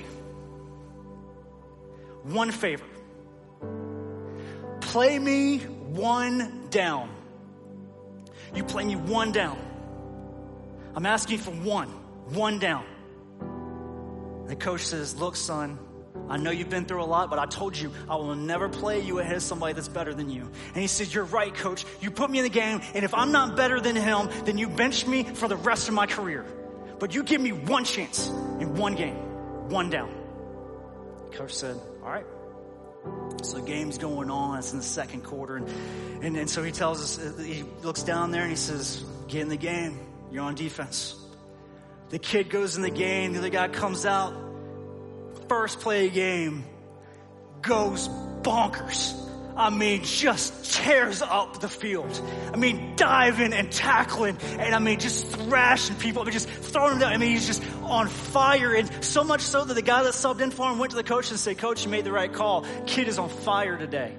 One 2.21 2.51
favor. 2.51 2.85
Play 4.79 5.17
me 5.17 5.57
one 5.57 6.67
down. 6.69 7.09
You 8.53 8.63
play 8.63 8.85
me 8.85 8.95
one 8.95 9.31
down. 9.31 9.57
I'm 10.93 11.07
asking 11.07 11.39
for 11.39 11.49
one, 11.49 11.87
one 12.27 12.59
down. 12.59 12.85
The 14.45 14.55
coach 14.55 14.85
says, 14.85 15.15
Look, 15.15 15.35
son, 15.35 15.79
I 16.29 16.37
know 16.37 16.51
you've 16.51 16.69
been 16.69 16.85
through 16.85 17.03
a 17.03 17.05
lot, 17.05 17.31
but 17.31 17.39
I 17.39 17.47
told 17.47 17.75
you 17.75 17.91
I 18.07 18.17
will 18.17 18.35
never 18.35 18.69
play 18.69 18.99
you 18.99 19.17
ahead 19.17 19.37
of 19.37 19.41
somebody 19.41 19.73
that's 19.73 19.87
better 19.87 20.13
than 20.13 20.29
you. 20.29 20.47
And 20.67 20.77
he 20.77 20.85
said, 20.85 21.11
You're 21.11 21.23
right, 21.23 21.55
coach. 21.55 21.85
You 22.01 22.11
put 22.11 22.29
me 22.29 22.37
in 22.37 22.43
the 22.43 22.49
game, 22.51 22.81
and 22.93 23.03
if 23.03 23.15
I'm 23.15 23.31
not 23.31 23.57
better 23.57 23.81
than 23.81 23.95
him, 23.95 24.29
then 24.45 24.59
you 24.59 24.67
bench 24.69 25.07
me 25.07 25.23
for 25.23 25.47
the 25.47 25.57
rest 25.57 25.87
of 25.87 25.95
my 25.95 26.05
career. 26.05 26.45
But 27.01 27.13
you 27.13 27.23
give 27.23 27.41
me 27.41 27.51
one 27.51 27.83
chance 27.83 28.29
in 28.29 28.75
one 28.75 28.95
game, 28.95 29.15
one 29.69 29.89
down. 29.89 30.09
Coach 31.31 31.53
said, 31.53 31.75
All 32.01 32.09
right. 32.09 32.25
So 33.43 33.57
the 33.57 33.65
game's 33.65 33.97
going 33.97 34.29
on. 34.29 34.59
It's 34.59 34.71
in 34.71 34.77
the 34.77 34.83
second 34.85 35.23
quarter. 35.23 35.57
And, 35.57 35.67
and, 36.23 36.37
and 36.37 36.49
so 36.49 36.63
he 36.63 36.71
tells 36.71 37.01
us, 37.01 37.19
uh, 37.19 37.41
he 37.41 37.63
looks 37.81 38.03
down 38.03 38.31
there 38.31 38.43
and 38.43 38.51
he 38.51 38.55
says, 38.55 39.03
Get 39.27 39.41
in 39.41 39.49
the 39.49 39.57
game. 39.57 39.99
You're 40.31 40.43
on 40.43 40.55
defense. 40.55 41.15
The 42.09 42.19
kid 42.19 42.49
goes 42.49 42.77
in 42.77 42.83
the 42.83 42.91
game. 42.91 43.33
The 43.33 43.39
other 43.39 43.49
guy 43.49 43.67
comes 43.67 44.05
out 44.05 44.33
first 45.51 45.81
play 45.81 46.09
game 46.09 46.63
goes 47.61 48.07
bonkers. 48.41 49.13
I 49.55 49.69
mean, 49.69 50.03
just 50.03 50.73
tears 50.73 51.21
up 51.21 51.59
the 51.59 51.67
field. 51.67 52.21
I 52.53 52.57
mean, 52.57 52.95
diving 52.95 53.53
and 53.53 53.71
tackling, 53.71 54.37
and 54.57 54.73
I 54.73 54.79
mean, 54.79 54.99
just 54.99 55.27
thrashing 55.27 55.95
people. 55.97 56.21
I 56.21 56.25
mean, 56.25 56.33
just 56.33 56.49
throwing 56.49 56.91
them 56.91 56.99
down. 56.99 57.13
I 57.13 57.17
mean, 57.17 57.31
he's 57.31 57.47
just 57.47 57.63
on 57.83 58.07
fire, 58.07 58.73
and 58.73 59.03
so 59.03 59.23
much 59.23 59.41
so 59.41 59.63
that 59.65 59.73
the 59.73 59.81
guy 59.81 60.03
that 60.03 60.13
subbed 60.13 60.41
in 60.41 60.51
for 60.51 60.71
him 60.71 60.79
went 60.79 60.91
to 60.91 60.97
the 60.97 61.03
coach 61.03 61.29
and 61.31 61.39
said, 61.39 61.57
"Coach, 61.57 61.83
you 61.83 61.91
made 61.91 62.05
the 62.05 62.11
right 62.11 62.31
call. 62.31 62.65
Kid 62.87 63.07
is 63.07 63.19
on 63.19 63.29
fire 63.29 63.77
today." 63.77 64.15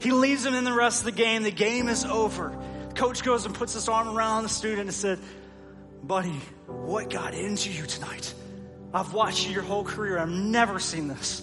He 0.00 0.10
leaves 0.12 0.44
him 0.44 0.54
in 0.54 0.64
the 0.64 0.72
rest 0.72 1.00
of 1.00 1.04
the 1.06 1.12
game. 1.12 1.42
The 1.42 1.50
game 1.50 1.88
is 1.88 2.04
over. 2.04 2.56
Coach 2.94 3.22
goes 3.24 3.46
and 3.46 3.54
puts 3.54 3.72
his 3.74 3.88
arm 3.88 4.08
around 4.08 4.44
the 4.44 4.48
student 4.48 4.82
and 4.82 4.94
said, 4.94 5.18
"Buddy, 6.02 6.40
what 6.66 7.10
got 7.10 7.34
into 7.34 7.70
you 7.70 7.86
tonight?" 7.86 8.34
I've 8.92 9.12
watched 9.12 9.46
you 9.46 9.52
your 9.52 9.62
whole 9.64 9.82
career. 9.82 10.18
I've 10.18 10.28
never 10.28 10.78
seen 10.78 11.08
this. 11.08 11.42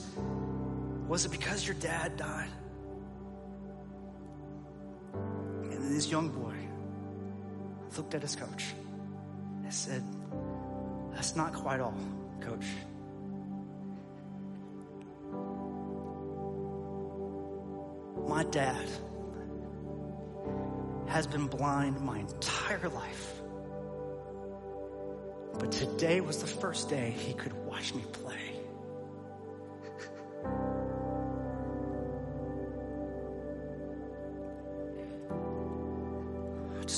Was 1.10 1.26
it 1.26 1.32
because 1.32 1.66
your 1.68 1.76
dad 1.76 2.16
died? 2.16 2.48
This 5.92 6.10
young 6.10 6.30
boy 6.30 6.56
looked 7.98 8.16
at 8.16 8.22
his 8.22 8.36
coach 8.36 8.66
and 9.64 9.74
said, 9.74 10.04
That's 11.14 11.36
not 11.36 11.54
quite 11.54 11.80
all, 11.80 11.98
coach. 12.40 12.66
My 18.28 18.44
dad 18.46 18.88
has 21.08 21.28
been 21.28 21.48
blind 21.48 22.00
my 22.00 22.20
entire 22.20 22.88
life. 22.90 23.42
But 25.60 25.72
today 25.72 26.22
was 26.22 26.42
the 26.42 26.48
first 26.48 26.90
day 26.90 27.12
he 27.12 27.34
could 27.34 27.54
watch 27.66 27.94
me 27.94 28.04
play. 28.14 28.38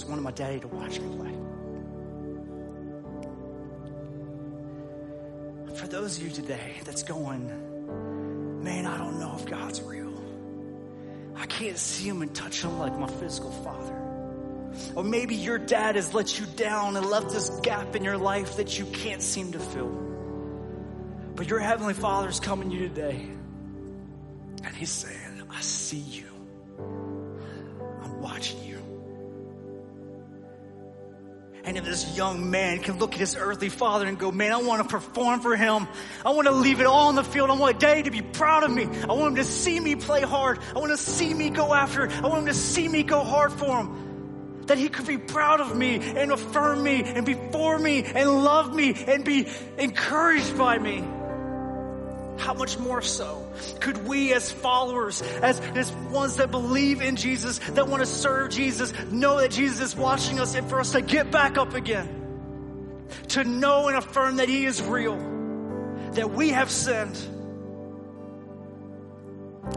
Just 0.04 0.10
wanted 0.10 0.24
my 0.24 0.32
daddy 0.32 0.60
to 0.60 0.68
watch 0.68 1.00
me 1.00 1.16
play. 1.16 1.34
For 5.78 5.88
those 5.88 6.18
of 6.18 6.24
you 6.24 6.30
today 6.30 6.74
that's 6.84 7.04
going, 7.04 8.62
man, 8.62 8.86
I 8.86 8.98
don't 8.98 9.18
know 9.18 9.34
if 9.40 9.46
God's 9.46 9.82
real. 9.82 10.14
I 11.38 11.46
can't 11.46 11.78
see 11.78 12.06
him 12.06 12.22
and 12.22 12.36
touch 12.36 12.66
him 12.66 12.80
like 12.80 13.00
my 13.00 13.08
physical 13.08 13.52
father. 13.52 13.98
Or 14.94 15.06
maybe 15.06 15.36
your 15.36 15.58
dad 15.58 15.96
has 15.96 16.14
let 16.14 16.38
you 16.38 16.48
down 16.48 16.98
and 16.98 17.06
left 17.06 17.30
this 17.30 17.50
gap 17.62 17.96
in 17.96 18.04
your 18.04 18.18
life 18.18 18.58
that 18.58 18.78
you 18.78 18.84
can't 18.88 19.22
seem 19.22 19.54
to 19.54 19.60
fill. 19.60 19.88
But 21.38 21.48
your 21.48 21.60
Heavenly 21.60 21.94
Father's 21.94 22.42
coming 22.42 22.72
to 22.72 22.76
you 22.76 22.90
today. 22.90 23.26
And 24.66 24.76
He's 24.76 24.92
saying, 24.92 25.44
I 25.50 25.62
see 25.62 26.00
you. 26.00 26.33
And 31.66 31.78
if 31.78 31.86
this 31.86 32.18
young 32.18 32.52
man 32.52 32.80
can 32.80 33.00
look 33.00 33.14
at 33.14 33.20
his 33.20 33.38
earthly 33.38 33.70
father 33.70 34.06
and 34.06 34.20
go, 34.20 34.32
man, 34.32 34.52
I 34.52 34.58
want 34.58 34.82
to 34.82 34.88
perform 34.88 35.40
for 35.40 35.56
him. 35.56 35.88
I 36.26 36.32
want 36.32 36.48
to 36.48 36.54
leave 36.54 36.82
it 36.82 36.86
all 36.86 37.08
on 37.08 37.16
the 37.16 37.24
field. 37.24 37.50
I 37.50 37.54
want 37.54 37.80
Daddy 37.80 38.04
to 38.04 38.12
be 38.12 38.22
proud 38.22 38.64
of 38.64 38.72
me. 38.72 38.84
I 38.84 39.14
want 39.14 39.30
him 39.30 39.36
to 39.36 39.46
see 39.46 39.80
me 39.80 39.96
play 39.96 40.22
hard. 40.22 40.60
I 40.76 40.80
want 40.80 40.92
to 40.92 40.98
see 40.98 41.34
me 41.34 41.50
go 41.50 41.74
after 41.74 42.06
it. 42.06 42.12
I 42.12 42.28
want 42.28 42.40
him 42.40 42.46
to 42.48 42.54
see 42.54 42.90
me 42.90 43.04
go 43.04 43.24
hard 43.24 43.54
for 43.54 43.78
him 43.78 44.64
that 44.68 44.78
he 44.78 44.90
could 44.90 45.08
be 45.08 45.18
proud 45.18 45.62
of 45.62 45.76
me 45.76 45.96
and 45.96 46.32
affirm 46.32 46.84
me 46.84 47.04
and 47.04 47.26
be 47.26 47.34
for 47.52 47.78
me 47.78 48.04
and 48.04 48.44
love 48.44 48.74
me 48.74 48.94
and 49.08 49.26
be 49.26 49.48
encouraged 49.78 50.58
by 50.58 50.78
me. 50.78 51.04
How 52.44 52.54
much 52.54 52.78
more 52.78 53.02
so 53.02 53.50
could 53.80 54.06
we 54.06 54.34
as 54.34 54.52
followers, 54.52 55.22
as, 55.22 55.62
as 55.62 55.90
ones 56.12 56.36
that 56.36 56.52
believe 56.52 57.02
in 57.02 57.16
Jesus, 57.16 57.60
that 57.60 57.88
want 57.88 58.02
to 58.02 58.06
serve 58.06 58.52
Jesus, 58.52 58.92
know 59.10 59.40
that 59.40 59.50
Jesus 59.52 59.80
is 59.80 59.96
watching 59.96 60.42
us 60.42 60.54
and 60.54 60.70
for 60.70 60.82
us 60.82 60.92
to 60.92 61.02
get 61.02 61.32
back 61.32 61.58
up 61.58 61.74
again. 61.74 63.08
To 63.30 63.46
know 63.46 63.88
and 63.88 63.98
affirm 63.98 64.36
that 64.38 64.50
he 64.50 64.66
is 64.66 64.82
real, 64.82 65.16
that 66.16 66.32
we 66.32 66.50
have 66.50 66.70
sinned, 66.70 67.16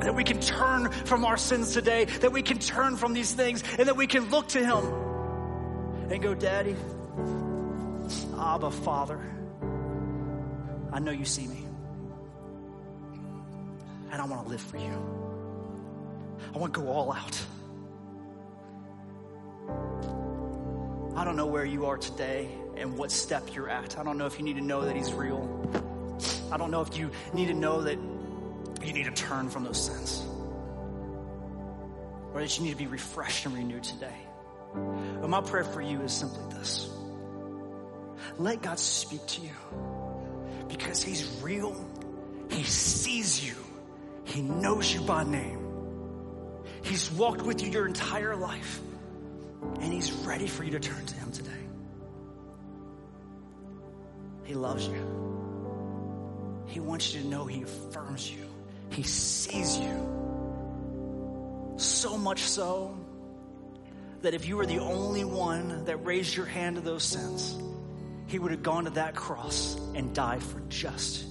that 0.01 0.17
we 0.17 0.25
can 0.25 0.41
turn 0.41 0.91
from 0.91 1.25
our 1.25 1.37
sins 1.37 1.73
today, 1.73 2.07
that 2.07 2.33
we 2.33 2.43
can 2.43 2.59
turn 2.59 2.97
from 2.97 3.13
these 3.13 3.33
things, 3.33 3.63
and 3.79 3.87
that 3.87 3.97
we 3.97 4.09
can 4.09 4.29
look 4.31 4.49
to 4.49 4.59
Him 4.59 4.85
and 6.11 6.21
go, 6.21 6.35
Daddy, 6.35 6.75
Abba, 8.37 8.73
Father, 8.73 9.21
I 10.93 10.99
know 10.99 11.13
you 11.13 11.25
see 11.25 11.47
me. 11.47 11.66
And 14.13 14.23
I 14.23 14.25
want 14.25 14.45
to 14.45 14.51
live 14.51 14.61
for 14.61 14.79
you. 14.79 15.25
I 16.55 16.59
want 16.59 16.75
to 16.75 16.81
go 16.81 16.89
all 16.89 17.13
out. 17.13 17.41
I 21.17 21.25
don't 21.25 21.37
know 21.37 21.47
where 21.47 21.65
you 21.65 21.87
are 21.87 21.97
today 21.99 22.49
and 22.77 22.97
what 22.99 23.11
step 23.11 23.55
you're 23.55 23.69
at. 23.71 23.99
I 23.99 24.05
don't 24.05 24.19
know 24.19 24.27
if 24.27 24.39
you 24.39 24.45
need 24.45 24.57
to 24.57 24.63
know 24.63 24.85
that 24.85 24.97
He's 24.97 25.13
real. 25.13 25.49
I 26.53 26.57
don't 26.57 26.71
know 26.71 26.83
if 26.83 26.97
you 26.97 27.11
need 27.35 27.47
to 27.49 27.55
know 27.55 27.83
that 27.83 27.99
you 28.85 28.93
need 28.93 29.05
to 29.05 29.13
turn 29.13 29.49
from 29.51 29.65
those 29.65 29.83
sins. 29.85 30.23
or 32.35 32.41
that 32.43 32.59
you 32.59 32.65
need 32.65 32.73
to 32.73 32.77
be 32.77 32.87
refreshed 32.87 33.47
and 33.47 33.55
renewed 33.55 33.83
today. 33.83 34.15
But 35.21 35.31
my 35.31 35.41
prayer 35.41 35.65
for 35.65 35.81
you 35.81 36.01
is 36.03 36.13
simply 36.13 36.43
this. 36.55 36.91
Let 38.39 38.61
God 38.63 38.79
speak 38.79 39.27
to 39.27 39.41
you 39.41 39.51
because 40.69 41.03
he's 41.03 41.41
real. 41.43 41.75
He 42.51 42.63
sees 42.65 43.45
you. 43.47 43.55
He 44.27 44.43
knows 44.43 44.93
you 44.93 45.01
by 45.03 45.25
name. 45.25 45.61
He's 46.83 47.11
walked 47.13 47.43
with 47.43 47.63
you 47.63 47.71
your 47.71 47.87
entire 47.87 48.37
life 48.37 48.81
and 49.81 49.93
he's 49.93 50.13
ready 50.13 50.47
for 50.47 50.65
you 50.65 50.73
to 50.73 50.81
turn 50.81 51.07
to 51.07 51.15
him 51.15 51.33
today. 51.33 51.51
He 54.45 54.55
loves 54.55 54.87
you. 54.87 56.65
He 56.67 56.81
wants 56.81 57.15
you 57.15 57.23
to 57.23 57.29
know 57.29 57.47
he 57.47 57.63
affirms 57.63 58.31
you. 58.31 58.45
He 58.91 59.05
sees 59.05 59.79
you. 59.79 61.75
So 61.77 62.19
much 62.19 62.41
so 62.41 62.99
that 64.23 64.35
if 64.35 64.49
you 64.49 64.57
were 64.57 64.67
the 64.67 64.81
only 64.81 65.25
one 65.25 65.85
that 65.85 66.05
raised 66.05 66.37
your 66.37 66.47
hand 66.47 66.77
to 66.77 66.83
those 66.83 67.05
sins, 67.05 67.57
he 68.27 68.41
would 68.41 68.51
have 68.51 68.63
gone 68.63 68.85
to 68.85 68.91
that 68.91 69.15
cross 69.15 69.79
and 69.95 70.13
died 70.15 70.43
for 70.43 70.61
just 70.69 71.25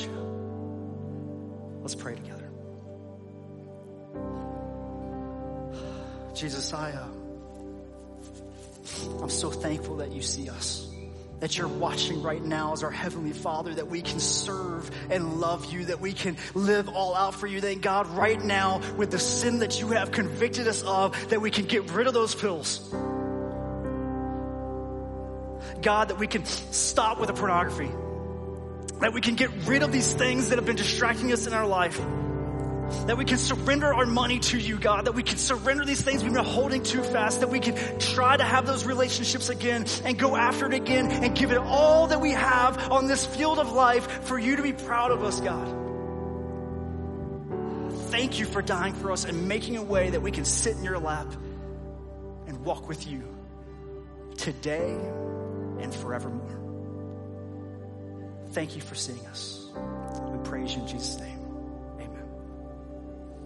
you. 0.00 1.78
Let's 1.82 1.94
pray 1.94 2.14
together. 2.14 2.50
Jesus, 6.34 6.72
I, 6.72 6.92
uh, 6.92 7.06
I'm 9.22 9.30
so 9.30 9.50
thankful 9.50 9.96
that 9.96 10.12
you 10.12 10.22
see 10.22 10.48
us 10.48 10.86
that 11.40 11.58
you're 11.58 11.68
watching 11.68 12.22
right 12.22 12.42
now 12.42 12.72
as 12.72 12.82
our 12.82 12.90
Heavenly 12.90 13.32
Father, 13.32 13.74
that 13.74 13.88
we 13.88 14.00
can 14.00 14.20
serve 14.20 14.90
and 15.10 15.40
love 15.40 15.70
you, 15.72 15.86
that 15.86 16.00
we 16.00 16.12
can 16.12 16.36
live 16.54 16.88
all 16.88 17.14
out 17.14 17.34
for 17.34 17.46
you. 17.46 17.60
Thank 17.60 17.82
God, 17.82 18.06
right 18.08 18.42
now, 18.42 18.80
with 18.96 19.10
the 19.10 19.18
sin 19.18 19.58
that 19.58 19.80
you 19.80 19.88
have 19.88 20.12
convicted 20.12 20.66
us 20.66 20.82
of, 20.82 21.28
that 21.28 21.40
we 21.40 21.50
can 21.50 21.66
get 21.66 21.90
rid 21.90 22.06
of 22.06 22.14
those 22.14 22.34
pills. 22.34 22.78
God, 25.82 26.08
that 26.08 26.18
we 26.18 26.26
can 26.26 26.44
stop 26.46 27.20
with 27.20 27.28
the 27.28 27.34
pornography. 27.34 27.90
That 29.00 29.12
we 29.12 29.20
can 29.20 29.34
get 29.34 29.50
rid 29.66 29.82
of 29.82 29.92
these 29.92 30.12
things 30.12 30.48
that 30.48 30.56
have 30.56 30.64
been 30.64 30.76
distracting 30.76 31.32
us 31.32 31.46
in 31.46 31.52
our 31.52 31.66
life. 31.66 32.00
That 33.06 33.18
we 33.18 33.24
can 33.24 33.36
surrender 33.36 33.92
our 33.92 34.06
money 34.06 34.38
to 34.38 34.58
you, 34.58 34.78
God. 34.78 35.06
That 35.06 35.14
we 35.14 35.22
can 35.22 35.38
surrender 35.38 35.84
these 35.84 36.00
things 36.00 36.22
we've 36.22 36.32
been 36.32 36.44
holding 36.44 36.82
too 36.82 37.02
fast. 37.02 37.40
That 37.40 37.50
we 37.50 37.60
can 37.60 37.98
try 37.98 38.36
to 38.36 38.44
have 38.44 38.66
those 38.66 38.86
relationships 38.86 39.48
again 39.48 39.86
and 40.04 40.18
go 40.18 40.36
after 40.36 40.66
it 40.66 40.74
again 40.74 41.10
and 41.10 41.36
give 41.36 41.50
it 41.52 41.58
all 41.58 42.06
that 42.06 42.20
we 42.20 42.30
have 42.30 42.90
on 42.90 43.06
this 43.06 43.26
field 43.26 43.58
of 43.58 43.72
life 43.72 44.24
for 44.24 44.38
you 44.38 44.56
to 44.56 44.62
be 44.62 44.72
proud 44.72 45.10
of 45.10 45.22
us, 45.22 45.40
God. 45.40 45.86
Thank 48.10 48.38
you 48.38 48.46
for 48.46 48.62
dying 48.62 48.94
for 48.94 49.10
us 49.10 49.24
and 49.24 49.48
making 49.48 49.76
a 49.76 49.82
way 49.82 50.10
that 50.10 50.22
we 50.22 50.30
can 50.30 50.44
sit 50.44 50.76
in 50.76 50.84
your 50.84 50.98
lap 50.98 51.26
and 52.46 52.64
walk 52.64 52.88
with 52.88 53.06
you 53.06 53.24
today 54.36 54.96
and 55.80 55.94
forevermore. 55.94 56.65
Thank 58.56 58.74
you 58.74 58.80
for 58.80 58.94
seeing 58.94 59.26
us. 59.26 59.70
We 60.30 60.38
praise 60.38 60.74
you 60.74 60.80
in 60.80 60.88
Jesus' 60.88 61.20
name. 61.20 61.35